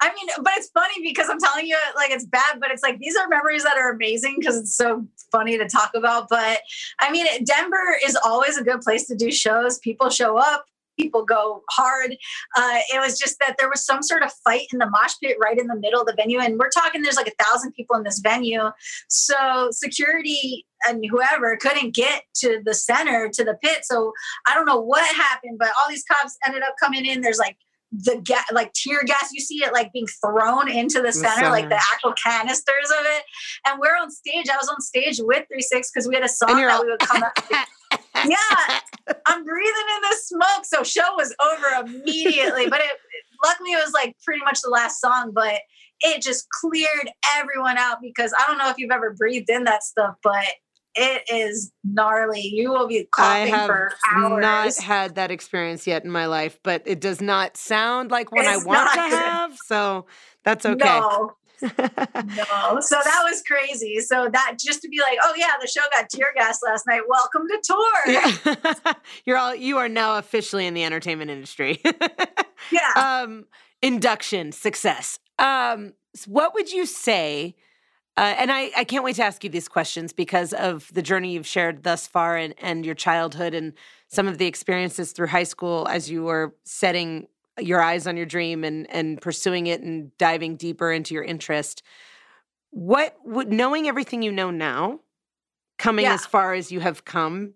[0.00, 2.98] I mean, but it's funny because I'm telling you, like it's bad, but it's like
[2.98, 6.28] these are memories that are amazing because it's so funny to talk about.
[6.28, 6.60] But
[7.00, 9.78] I mean, Denver is always a good place to do shows.
[9.78, 10.66] People show up,
[10.98, 12.16] people go hard.
[12.56, 15.36] Uh, it was just that there was some sort of fight in the mosh pit
[15.40, 16.40] right in the middle of the venue.
[16.40, 18.70] And we're talking there's like a thousand people in this venue.
[19.08, 23.84] So security and whoever couldn't get to the center, to the pit.
[23.84, 24.12] So
[24.46, 27.20] I don't know what happened, but all these cops ended up coming in.
[27.20, 27.56] There's like
[27.90, 31.50] the gas, like tear gas, you see it like being thrown into the center, the
[31.50, 33.22] like the actual canisters of it.
[33.66, 34.46] And we're on stage.
[34.50, 37.00] I was on stage with Three Six because we had a song that we would
[37.00, 37.38] come up.
[38.26, 38.80] yeah,
[39.26, 40.64] I'm breathing in the smoke.
[40.64, 42.90] So show was over immediately, but it
[43.42, 45.60] luckily it was like pretty much the last song, but
[46.00, 49.82] it just cleared everyone out because I don't know if you've ever breathed in that
[49.82, 50.44] stuff, but
[50.94, 52.42] it is gnarly.
[52.42, 53.94] You will be coughing for hours.
[54.04, 54.40] I have.
[54.40, 58.46] Not had that experience yet in my life, but it does not sound like what
[58.46, 59.56] it's I want to have.
[59.66, 60.06] So
[60.44, 60.84] that's okay.
[60.84, 61.34] No.
[61.62, 61.70] no.
[62.80, 64.00] So that was crazy.
[64.00, 67.02] So that just to be like, oh yeah, the show got tear gas last night.
[67.08, 68.12] Welcome to tour.
[68.86, 68.92] Yeah.
[69.24, 71.80] You're all you are now officially in the entertainment industry.
[72.70, 72.92] yeah.
[73.22, 73.46] Um,
[73.82, 75.18] induction success.
[75.38, 75.94] Um,
[76.26, 77.56] what would you say?
[78.18, 81.34] Uh, and I, I can't wait to ask you these questions because of the journey
[81.34, 83.74] you've shared thus far and, and your childhood and
[84.08, 87.28] some of the experiences through high school as you were setting
[87.60, 91.84] your eyes on your dream and, and pursuing it and diving deeper into your interest.
[92.70, 94.98] What would knowing everything you know now,
[95.78, 96.14] coming yeah.
[96.14, 97.54] as far as you have come,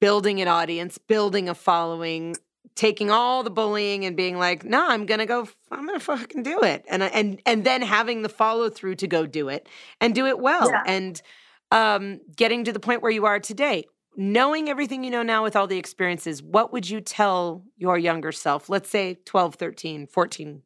[0.00, 2.36] building an audience, building a following,
[2.74, 5.48] taking all the bullying and being like, "No, I'm gonna go.
[5.70, 9.26] I'm gonna fucking do it," and and and then having the follow through to go
[9.26, 9.68] do it
[10.00, 10.82] and do it well, yeah.
[10.86, 11.20] and
[11.70, 13.84] um, getting to the point where you are today.
[14.14, 18.30] Knowing everything you know now with all the experiences, what would you tell your younger
[18.30, 18.68] self?
[18.68, 20.62] Let's say 12, 13, 14,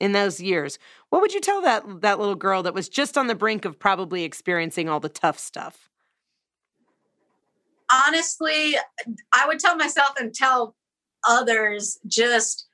[0.00, 0.78] in those years.
[1.10, 3.78] What would you tell that that little girl that was just on the brink of
[3.78, 5.90] probably experiencing all the tough stuff?
[8.06, 8.76] Honestly,
[9.34, 10.74] I would tell myself and tell
[11.28, 12.66] others just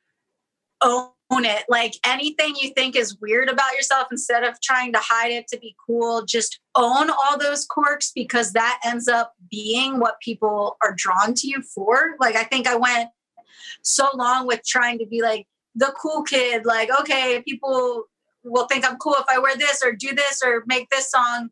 [0.82, 1.64] own it.
[1.68, 5.58] Like anything you think is weird about yourself, instead of trying to hide it to
[5.58, 10.94] be cool, just own all those quirks because that ends up being what people are
[10.96, 12.16] drawn to you for.
[12.20, 13.10] Like, I think I went
[13.82, 18.04] so long with trying to be like the cool kid, like, okay, people
[18.44, 21.48] will think I'm cool if I wear this or do this or make this song.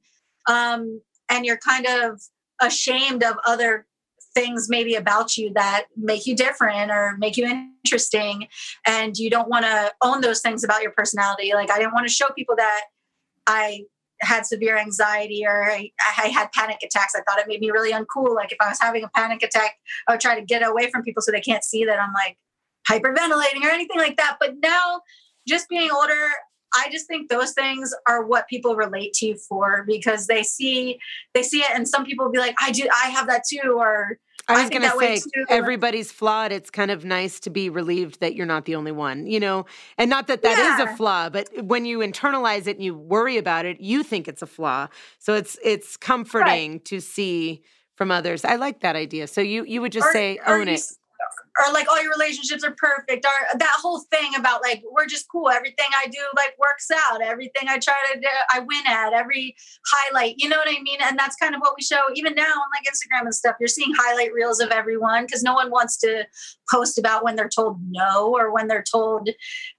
[0.48, 2.20] Um, and you're kind of
[2.60, 3.86] ashamed of other
[4.34, 7.46] things maybe about you that make you different or make you
[7.84, 8.48] interesting
[8.86, 12.06] and you don't want to own those things about your personality like i didn't want
[12.06, 12.84] to show people that
[13.46, 13.82] i
[14.22, 17.14] had severe anxiety or I, I, had panic attacks.
[17.14, 18.34] I thought it made me really uncool.
[18.34, 19.74] Like if I was having a panic attack,
[20.06, 22.38] I would try to get away from people so they can't see that I'm like
[22.88, 24.36] hyperventilating or anything like that.
[24.40, 25.00] But now,
[25.46, 26.28] just being older,
[26.74, 30.98] I just think those things are what people relate to you for because they see
[31.34, 33.74] they see it and some people will be like, I do I have that too
[33.76, 34.18] or
[34.48, 36.52] I was going to say everybody's flawed.
[36.52, 39.66] It's kind of nice to be relieved that you're not the only one, you know,
[39.98, 40.84] and not that that yeah.
[40.84, 44.26] is a flaw, but when you internalize it and you worry about it, you think
[44.26, 44.88] it's a flaw.
[45.18, 46.84] So it's it's comforting right.
[46.86, 47.62] to see
[47.94, 48.44] from others.
[48.44, 49.26] I like that idea.
[49.26, 50.82] So you you would just or, say own it
[51.58, 55.28] or like all your relationships are perfect or that whole thing about like we're just
[55.30, 59.12] cool everything i do like works out everything i try to do i win at
[59.12, 59.54] every
[59.86, 60.98] highlight you know what i mean?
[61.02, 63.68] And that's kind of what we show even now on like instagram and stuff you're
[63.68, 66.24] seeing highlight reels of everyone because no one wants to
[66.70, 69.28] post about when they're told no or when they're told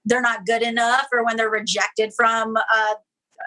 [0.04, 2.94] they're not good enough or when they're rejected from uh,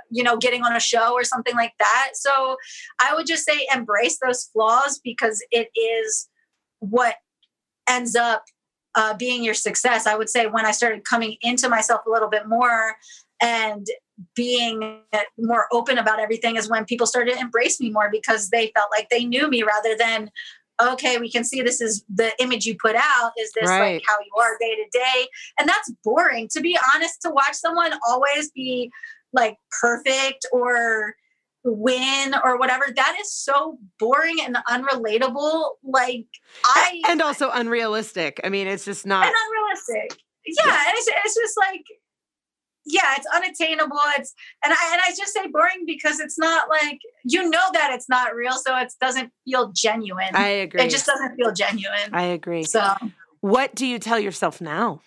[0.10, 2.12] you know getting on a show or something like that.
[2.14, 2.58] So
[3.00, 6.30] i would just say embrace those flaws because it is
[6.80, 7.16] what
[7.90, 8.44] ends up
[8.96, 10.08] uh, being your success.
[10.08, 12.96] I would say when I started coming into myself a little bit more
[13.42, 13.86] and
[14.36, 15.02] being
[15.38, 18.90] more open about everything is when people started to embrace me more because they felt
[18.96, 20.32] like they knew me rather than
[20.82, 23.96] okay we can see this is the image you put out is this right.
[23.96, 25.28] like how you are day to day
[25.60, 28.92] and that's boring to be honest to watch someone always be
[29.34, 31.16] like perfect or
[31.72, 32.86] win or whatever.
[32.95, 35.72] That is so boring and unrelatable.
[35.84, 36.28] Like
[36.65, 38.39] i and also unrealistic.
[38.43, 40.20] I mean it's just not and unrealistic.
[40.45, 40.84] Yeah, yeah.
[40.88, 41.86] and it's, it's just like
[42.86, 43.99] yeah it's unattainable.
[44.18, 47.91] It's and i and i just say boring because it's not like you know that
[47.93, 50.36] it's not real so it doesn't feel genuine.
[50.36, 50.82] I agree.
[50.82, 52.13] It just doesn't feel genuine.
[52.13, 52.63] I agree.
[52.63, 52.93] So
[53.41, 55.01] what do you tell yourself now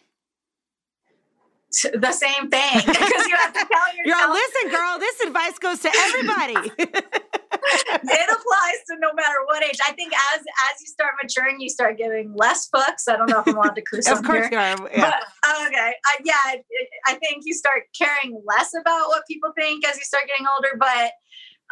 [1.70, 4.04] the same thing because you have to tell yourself.
[4.04, 6.72] You're listen, girl, this advice goes to everybody.
[6.78, 9.78] it applies to no matter what age.
[9.86, 13.08] I think as as you start maturing, you start giving less fucks.
[13.08, 14.08] I don't know if I'm allowed to curse.
[14.08, 14.52] of course here.
[14.52, 14.90] you are.
[14.92, 15.10] Yeah.
[15.42, 15.92] But, okay.
[16.06, 16.62] I, yeah, I,
[17.06, 20.76] I think you start caring less about what people think as you start getting older.
[20.78, 21.12] But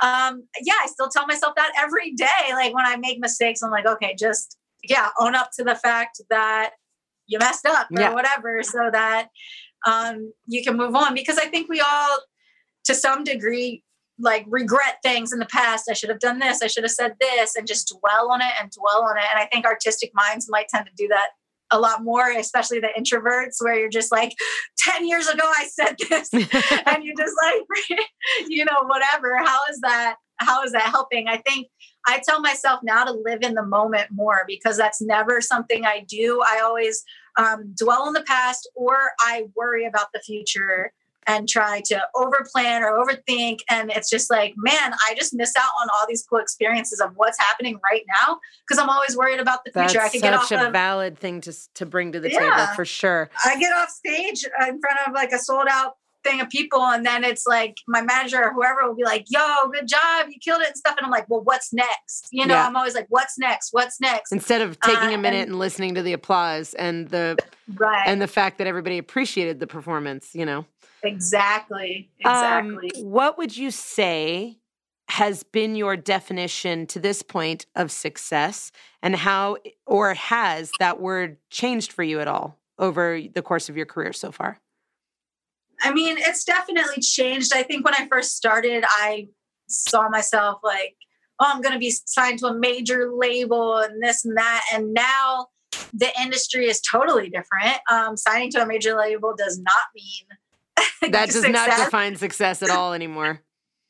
[0.01, 2.53] um, yeah, I still tell myself that every day.
[2.53, 6.21] Like when I make mistakes, I'm like, okay, just yeah, own up to the fact
[6.31, 6.71] that
[7.27, 8.15] you messed up or Yeah.
[8.15, 9.29] whatever, so that
[9.87, 11.15] um, you can move on.
[11.15, 12.19] Because I think we all,
[12.85, 13.83] to some degree,
[14.19, 15.89] like regret things in the past.
[15.89, 16.63] I should have done this.
[16.63, 19.25] I should have said this, and just dwell on it and dwell on it.
[19.33, 21.29] And I think artistic minds might tend to do that
[21.71, 24.35] a lot more, especially the introverts, where you're just like,
[24.79, 26.33] 10 years ago, I said this.
[26.87, 27.99] and you just like,
[28.49, 29.37] you know, whatever.
[29.39, 30.17] How is that?
[30.39, 31.29] How is that helping?
[31.29, 31.67] I think
[32.07, 36.05] I tell myself now to live in the moment more because that's never something I
[36.09, 36.43] do.
[36.47, 37.05] I always
[37.39, 40.93] um, dwell on the past or I worry about the future
[41.27, 43.59] and try to overplan or overthink.
[43.71, 47.13] And it's just like, man, I just miss out on all these cool experiences of
[47.17, 50.05] what's happening right now because I'm always worried about the That's future.
[50.05, 52.87] I could get off a of, valid thing to to bring to the table for
[52.87, 53.31] sure.
[53.45, 57.05] I get off stage in front of like a sold out thing of people, and
[57.07, 59.41] then it's like my manager or whoever will be like, "Yo,
[59.73, 60.97] good job, you killed it," and stuff.
[60.99, 62.67] And I'm like, "Well, what's next?" You know, Yeah.
[62.67, 63.73] I'm always like, "What's next?
[63.73, 67.09] What's next?" Instead of taking Uh, a minute and- and listening to the applause and
[67.09, 67.37] the
[67.75, 68.07] Right?
[68.07, 70.67] and the fact that everybody appreciated the performance, you know.
[71.05, 72.11] exactly.
[72.25, 73.03] Um, Exactly.
[73.05, 74.59] what would you say
[75.11, 78.71] has been your definition to this point of success
[79.03, 79.57] and how
[79.87, 84.13] or has that word changed for you at all over the course of your career
[84.13, 84.61] so far?
[85.83, 87.53] I mean, it's definitely changed.
[87.55, 89.29] I think when I first started, I
[89.69, 90.97] saw myself like,
[91.41, 94.65] oh, I'm going to be signed to a major label and this and that.
[94.73, 95.49] And now
[95.93, 97.79] the industry is totally different.
[97.91, 100.39] Um, signing to a major label does not mean
[101.13, 101.85] That does not success.
[101.85, 103.43] define success at all anymore.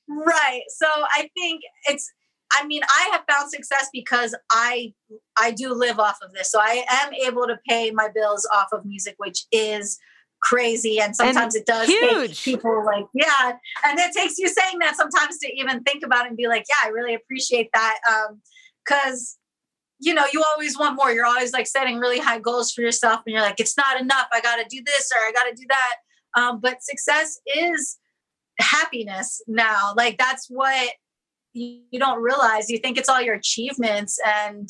[0.08, 2.10] right so i think it's
[2.52, 4.94] i mean i have found success because i
[5.38, 8.68] i do live off of this so i am able to pay my bills off
[8.72, 9.98] of music which is
[10.40, 12.44] crazy and sometimes it does huge.
[12.44, 13.52] take people like yeah
[13.84, 16.64] and it takes you saying that sometimes to even think about it and be like
[16.68, 18.40] yeah i really appreciate that um
[18.84, 19.38] because
[20.00, 21.12] you know you always want more.
[21.12, 24.28] You're always like setting really high goals for yourself and you're like it's not enough.
[24.32, 25.94] I gotta do this or i gotta do that.
[26.40, 27.98] Um but success is
[28.60, 29.94] happiness now.
[29.96, 30.90] Like that's what
[31.52, 32.70] you, you don't realize.
[32.70, 34.68] You think it's all your achievements and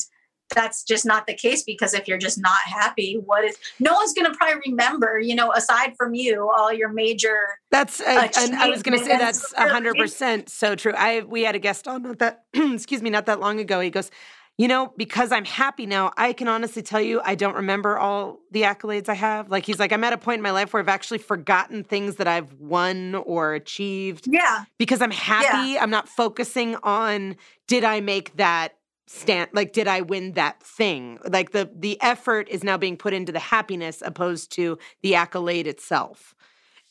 [0.55, 4.13] that's just not the case because if you're just not happy what is no one's
[4.13, 8.57] going to probably remember you know aside from you all your major That's uh, and
[8.57, 10.93] I was going to say that's hundred percent so true.
[10.97, 13.81] I we had a guest on not that excuse me not that long ago.
[13.81, 14.11] He goes,
[14.57, 16.13] you know, because I'm happy now.
[16.17, 19.51] I can honestly tell you, I don't remember all the accolades I have.
[19.51, 22.17] Like he's like, I'm at a point in my life where I've actually forgotten things
[22.17, 25.79] that I've won or achieved yeah because I'm happy.
[25.79, 27.37] I'm not focusing on
[27.67, 28.78] did I make that
[29.09, 31.19] stand like did I win that thing?
[31.27, 35.67] Like the the effort is now being put into the happiness opposed to the accolade
[35.67, 36.35] itself.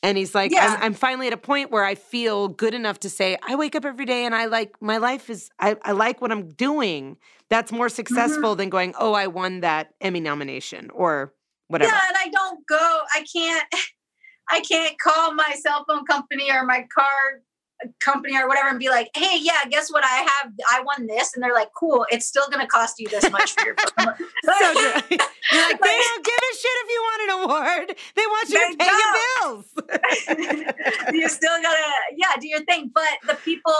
[0.04, 0.76] And he's like, Yeah.
[0.78, 3.76] I'm, I'm finally at a point where I feel good enough to say, I wake
[3.76, 7.18] up every day and I like my life is I, I like what I'm doing.
[7.50, 7.96] That's more mm-hmm.
[7.96, 11.34] successful than going, oh, I won that Emmy nomination or
[11.68, 11.92] whatever.
[11.92, 13.02] Yeah, and I don't go.
[13.16, 13.68] I can't.
[14.50, 17.42] I can't call my cell phone company or my car
[18.00, 20.04] company or whatever and be like, "Hey, yeah, guess what?
[20.04, 20.52] I have.
[20.72, 22.06] I won this," and they're like, "Cool.
[22.10, 24.14] It's still going to cost you this much for your phone."
[24.46, 25.18] So true.
[25.52, 27.98] You're like, they don't give a shit if you want an award.
[28.16, 29.14] They want you to pay your
[29.46, 31.14] bills.
[31.14, 32.92] you still gotta, yeah, do your thing.
[32.94, 33.74] But the people,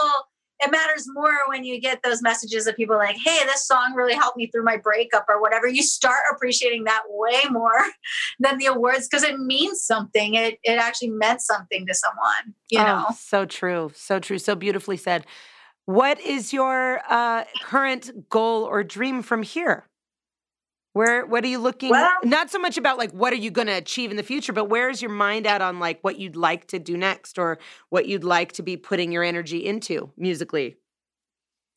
[0.60, 4.14] it matters more when you get those messages of people like, "Hey, this song really
[4.14, 5.66] helped me through my breakup" or whatever.
[5.66, 7.84] You start appreciating that way more
[8.40, 10.34] than the awards because it means something.
[10.34, 12.54] It it actually meant something to someone.
[12.70, 13.06] You know.
[13.08, 13.92] Oh, so true.
[13.94, 14.38] So true.
[14.38, 15.26] So beautifully said.
[15.84, 19.86] What is your uh, current goal or dream from here?
[20.98, 23.68] Where what are you looking Well- not so much about like what are you going
[23.68, 26.34] to achieve in the future, but where is your mind at on like what you'd
[26.34, 30.76] like to do next or what you'd like to be putting your energy into musically?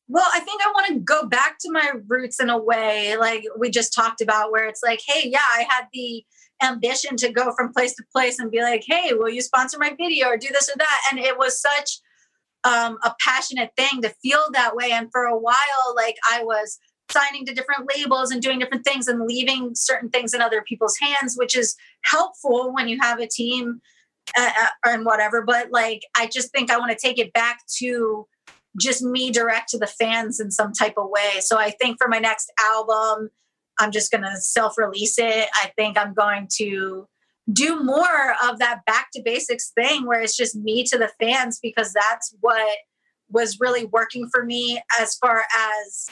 [0.08, 3.44] Well, I think I want to go back to my roots in a way, like
[3.56, 6.24] we just talked about, where it's like, hey, yeah, I had the
[6.60, 9.94] ambition to go from place to place and be like, hey, will you sponsor my
[9.96, 11.00] video or do this or that?
[11.10, 12.00] And it was such
[12.64, 14.90] um, a passionate thing to feel that way.
[14.90, 16.80] And for a while, like I was
[17.12, 20.96] signing to different labels and doing different things and leaving certain things in other people's
[20.98, 23.80] hands, which is helpful when you have a team
[24.36, 25.42] uh, uh, and whatever.
[25.42, 28.26] But like, I just think I want to take it back to
[28.80, 31.40] just me direct to the fans in some type of way.
[31.40, 33.30] So I think for my next album,
[33.78, 35.48] I'm just going to self release it.
[35.54, 37.06] I think I'm going to
[37.52, 41.58] do more of that back to basics thing where it's just me to the fans
[41.60, 42.78] because that's what
[43.28, 45.42] was really working for me as far
[45.82, 46.08] as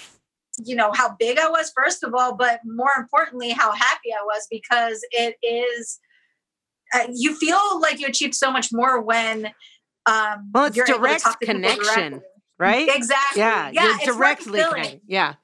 [0.65, 4.23] you know how big I was first of all, but more importantly how happy I
[4.25, 5.99] was because it is
[6.95, 9.47] uh, you feel like you achieve so much more when
[10.07, 12.23] um well it's direct connection
[12.59, 15.35] right exactly yeah, yeah you're directly yeah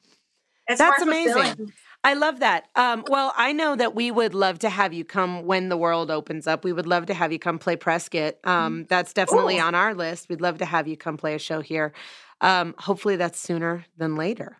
[0.68, 1.72] it's That's amazing.
[2.02, 2.68] I love that.
[2.74, 6.10] Um, well, I know that we would love to have you come when the world
[6.10, 6.64] opens up.
[6.64, 8.36] We would love to have you come play Prescott.
[8.44, 9.62] Um, that's definitely Ooh.
[9.62, 10.28] on our list.
[10.28, 11.92] We'd love to have you come play a show here.
[12.40, 14.58] Um, hopefully, that's sooner than later.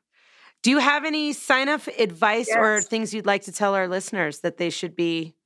[0.67, 4.41] Do you have any sign up advice or things you'd like to tell our listeners
[4.41, 5.37] that they should be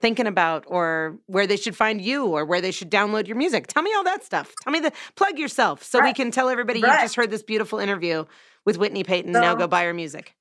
[0.00, 3.68] thinking about or where they should find you or where they should download your music?
[3.68, 4.52] Tell me all that stuff.
[4.64, 7.78] Tell me the plug yourself so we can tell everybody you just heard this beautiful
[7.78, 8.24] interview
[8.64, 9.30] with Whitney Peyton.
[9.30, 10.34] now go buy her music.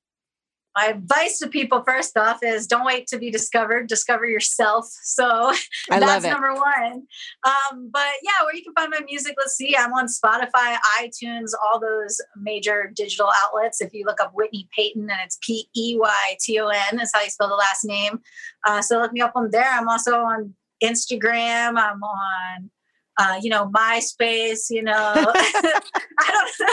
[0.76, 4.88] My advice to people first off is don't wait to be discovered discover yourself.
[5.04, 5.26] So
[5.92, 7.04] I that's number one.
[7.44, 11.52] Um, but yeah where you can find my music let's see i'm on spotify itunes
[11.64, 13.82] all those major digital outlets.
[13.82, 17.86] If you look up whitney peyton and it's p-e-y-t-o-n is how you spell the last
[17.86, 18.22] name.
[18.66, 19.70] Uh, so look me up on there.
[19.70, 20.54] I'm also on
[20.84, 21.78] instagram.
[21.78, 22.72] I'm on
[23.20, 24.94] uh, you know myspace you know.
[25.16, 26.70] I don't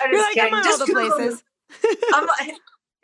[0.00, 1.16] I'm You're just like, I'm on all the Google.
[1.16, 1.42] places.
[2.14, 2.28] I'm,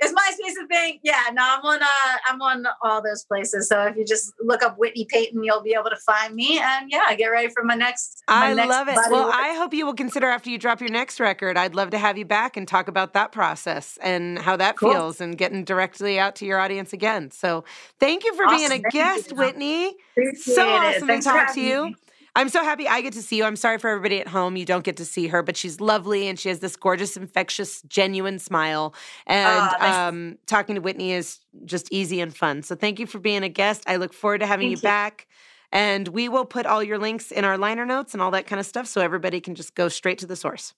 [0.05, 1.01] is MySpace a thing?
[1.03, 1.83] Yeah, no, I'm on.
[1.83, 1.87] Uh,
[2.29, 3.69] I'm on all those places.
[3.69, 6.59] So if you just look up Whitney Peyton, you'll be able to find me.
[6.61, 8.23] And yeah, get ready for my next.
[8.29, 8.97] My I next love it.
[9.11, 9.35] Well, work.
[9.35, 11.57] I hope you will consider after you drop your next record.
[11.57, 14.93] I'd love to have you back and talk about that process and how that Cool.
[14.93, 17.31] feels and getting directly out to your audience again.
[17.31, 17.65] So,
[18.01, 19.37] thank you for being a Thank guest, you.
[19.37, 19.97] Whitney.
[20.13, 20.73] Appreciate So it.
[20.73, 21.85] awesome to Thanks talk to you.
[21.87, 21.97] me.
[22.37, 23.45] I'm so happy I get to see you.
[23.45, 24.57] I'm sorry for everybody at home.
[24.57, 27.81] You don't get to see her, but she's lovely and she has this gorgeous, infectious,
[27.83, 28.95] genuine smile.
[29.27, 32.63] And um, talking to Whitney is just easy and fun.
[32.63, 33.85] So thank you for being a guest.
[33.87, 34.83] I look forward to having you you.
[34.83, 35.29] back.
[35.71, 38.59] And we will put all your links in our liner notes and all that kind
[38.59, 40.75] of stuff so everybody can just go straight to the source.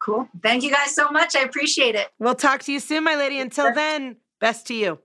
[0.00, 0.28] Cool.
[0.42, 1.34] Thank you guys so much.
[1.34, 2.08] I appreciate it.
[2.20, 3.40] We'll talk to you soon, my lady.
[3.40, 5.00] Until then, best to you.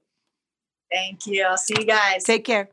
[0.92, 1.44] Thank you.
[1.44, 2.24] I'll see you guys.
[2.24, 2.70] Take care.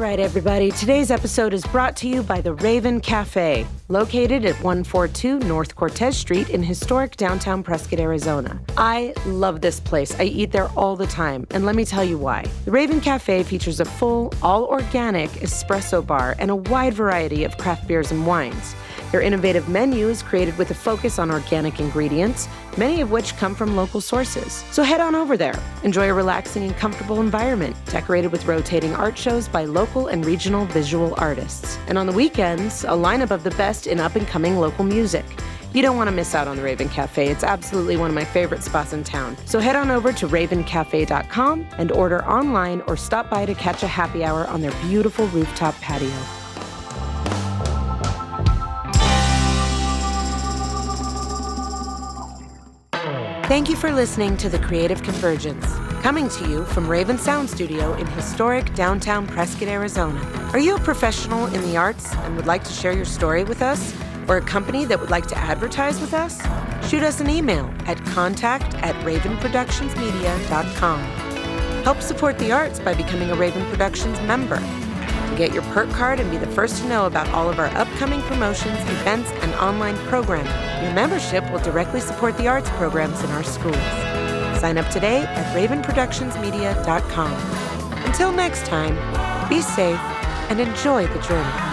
[0.00, 0.70] Right, everybody.
[0.70, 6.16] Today's episode is brought to you by the Raven Cafe, located at 142 North Cortez
[6.16, 8.58] Street in historic downtown Prescott, Arizona.
[8.78, 10.18] I love this place.
[10.18, 12.46] I eat there all the time, and let me tell you why.
[12.64, 17.58] The Raven Cafe features a full, all organic espresso bar and a wide variety of
[17.58, 18.74] craft beers and wines.
[19.10, 23.54] Their innovative menu is created with a focus on organic ingredients, many of which come
[23.54, 24.64] from local sources.
[24.70, 25.58] So head on over there.
[25.82, 30.64] Enjoy a relaxing and comfortable environment, decorated with rotating art shows by local and regional
[30.66, 31.78] visual artists.
[31.88, 35.24] And on the weekends, a lineup of the best in up and coming local music.
[35.72, 37.28] You don't want to miss out on the Raven Cafe.
[37.28, 39.36] It's absolutely one of my favorite spots in town.
[39.44, 43.86] So head on over to ravencafe.com and order online or stop by to catch a
[43.86, 46.39] happy hour on their beautiful rooftop patio.
[53.50, 55.66] Thank you for listening to The Creative Convergence,
[56.02, 60.20] coming to you from Raven Sound Studio in historic downtown Prescott, Arizona.
[60.52, 63.60] Are you a professional in the arts and would like to share your story with
[63.60, 63.92] us?
[64.28, 66.40] Or a company that would like to advertise with us?
[66.88, 71.00] Shoot us an email at contact at ravenproductionsmedia.com.
[71.82, 74.62] Help support the arts by becoming a Raven Productions member.
[75.40, 78.20] Get your perk card and be the first to know about all of our upcoming
[78.20, 80.52] promotions, events, and online programming,
[80.84, 83.74] your membership will directly support the arts programs in our schools.
[84.60, 87.32] Sign up today at ravenproductionsmedia.com.
[88.04, 88.94] Until next time,
[89.48, 89.98] be safe
[90.50, 91.69] and enjoy the journey.